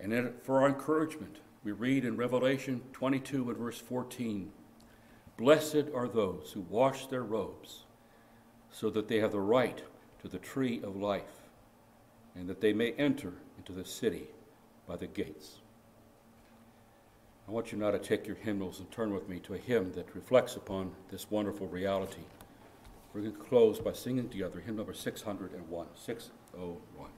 [0.00, 4.50] And for our encouragement, we read in Revelation 22 and verse 14
[5.36, 7.84] Blessed are those who wash their robes
[8.70, 9.82] so that they have the right
[10.22, 11.48] to the tree of life,
[12.34, 14.28] and that they may enter into the city
[14.86, 15.60] by the gates.
[17.46, 19.92] I want you now to take your hymnals and turn with me to a hymn
[19.92, 22.22] that reflects upon this wonderful reality.
[23.12, 25.86] We're going to close by singing together hymn number 601.
[25.94, 27.10] 601.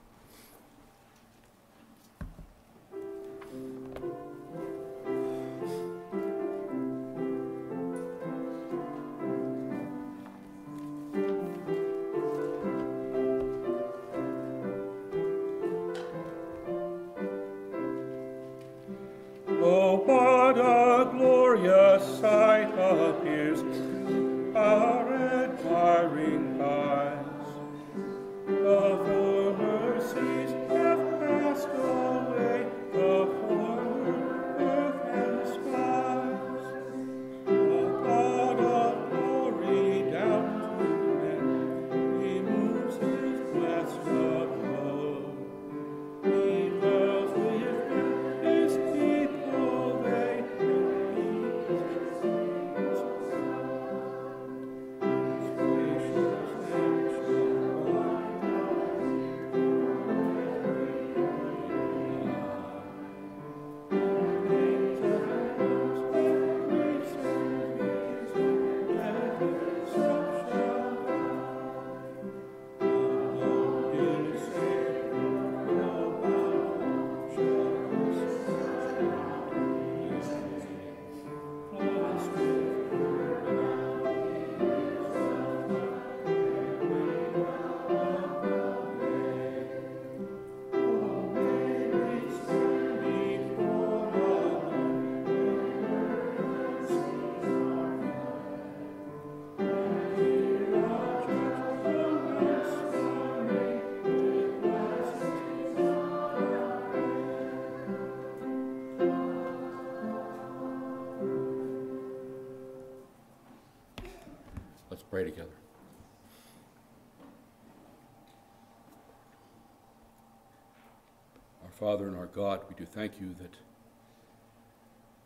[121.87, 123.55] Father and our God, we do thank you that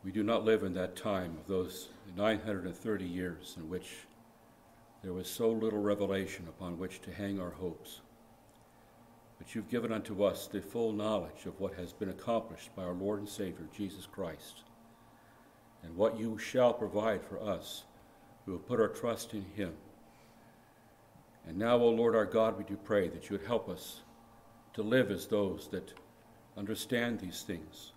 [0.04, 1.88] we do not live in that time of those
[2.18, 3.88] 930 years in which
[5.02, 8.02] there was so little revelation upon which to hang our hopes.
[9.38, 12.92] But you've given unto us the full knowledge of what has been accomplished by our
[12.92, 14.64] Lord and Savior, Jesus Christ,
[15.82, 17.84] and what you shall provide for us
[18.44, 19.72] who have put our trust in him.
[21.48, 24.02] And now, O Lord our God, we do pray that you would help us
[24.74, 25.94] to live as those that
[26.56, 27.92] understand these things,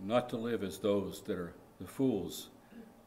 [0.00, 2.50] not to live as those that are the fools,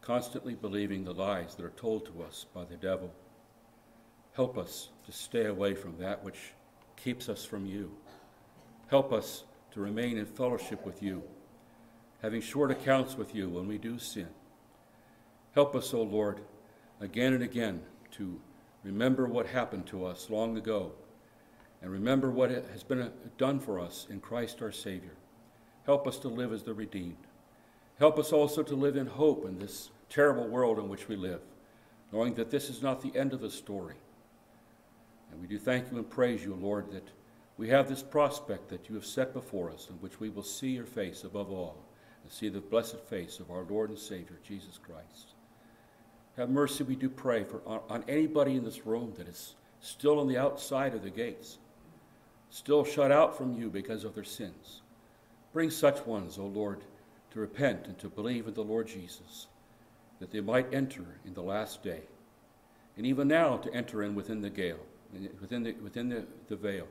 [0.01, 3.11] constantly believing the lies that are told to us by the devil.
[4.33, 6.53] Help us to stay away from that which
[6.95, 7.91] keeps us from you.
[8.87, 11.21] Help us to remain in fellowship with you,
[12.21, 14.29] having short accounts with you when we do sin.
[15.53, 16.41] Help us, O Lord,
[17.01, 17.81] again and again
[18.11, 18.39] to
[18.83, 20.93] remember what happened to us long ago
[21.81, 25.15] and remember what has been uh, done for us in Christ our Savior.
[25.85, 27.15] Help us to live as the redeemed.
[27.99, 31.41] Help us also to live in hope in this terrible world in which we live,
[32.11, 33.95] knowing that this is not the end of the story.
[35.31, 37.07] And we do thank you and praise you, Lord, that
[37.57, 40.69] we have this prospect that you have set before us, in which we will see
[40.69, 41.77] your face above all,
[42.23, 45.33] and see the blessed face of our Lord and Savior, Jesus Christ.
[46.37, 50.19] Have mercy, we do pray, for on, on anybody in this room that is still
[50.19, 51.57] on the outside of the gates,
[52.49, 54.81] still shut out from you because of their sins.
[55.53, 56.81] Bring such ones, O Lord,
[57.31, 59.47] to repent and to believe in the Lord Jesus,
[60.19, 62.01] that they might enter in the last day,
[62.95, 64.79] and even now to enter in within the gale,
[65.39, 66.87] within the, within the, the veil.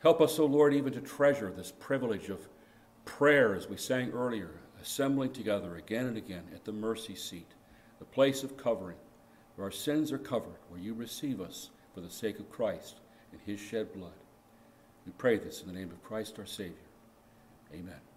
[0.00, 2.48] Help us, O Lord, even to treasure this privilege of
[3.04, 7.48] prayer, as we sang earlier, assembling together again and again at the mercy seat
[7.98, 8.96] the place of covering,
[9.56, 13.00] where our sins are covered, where you receive us for the sake of Christ
[13.32, 14.12] and his shed blood.
[15.08, 16.74] We pray this in the name of Christ our Savior.
[17.72, 18.07] Amen.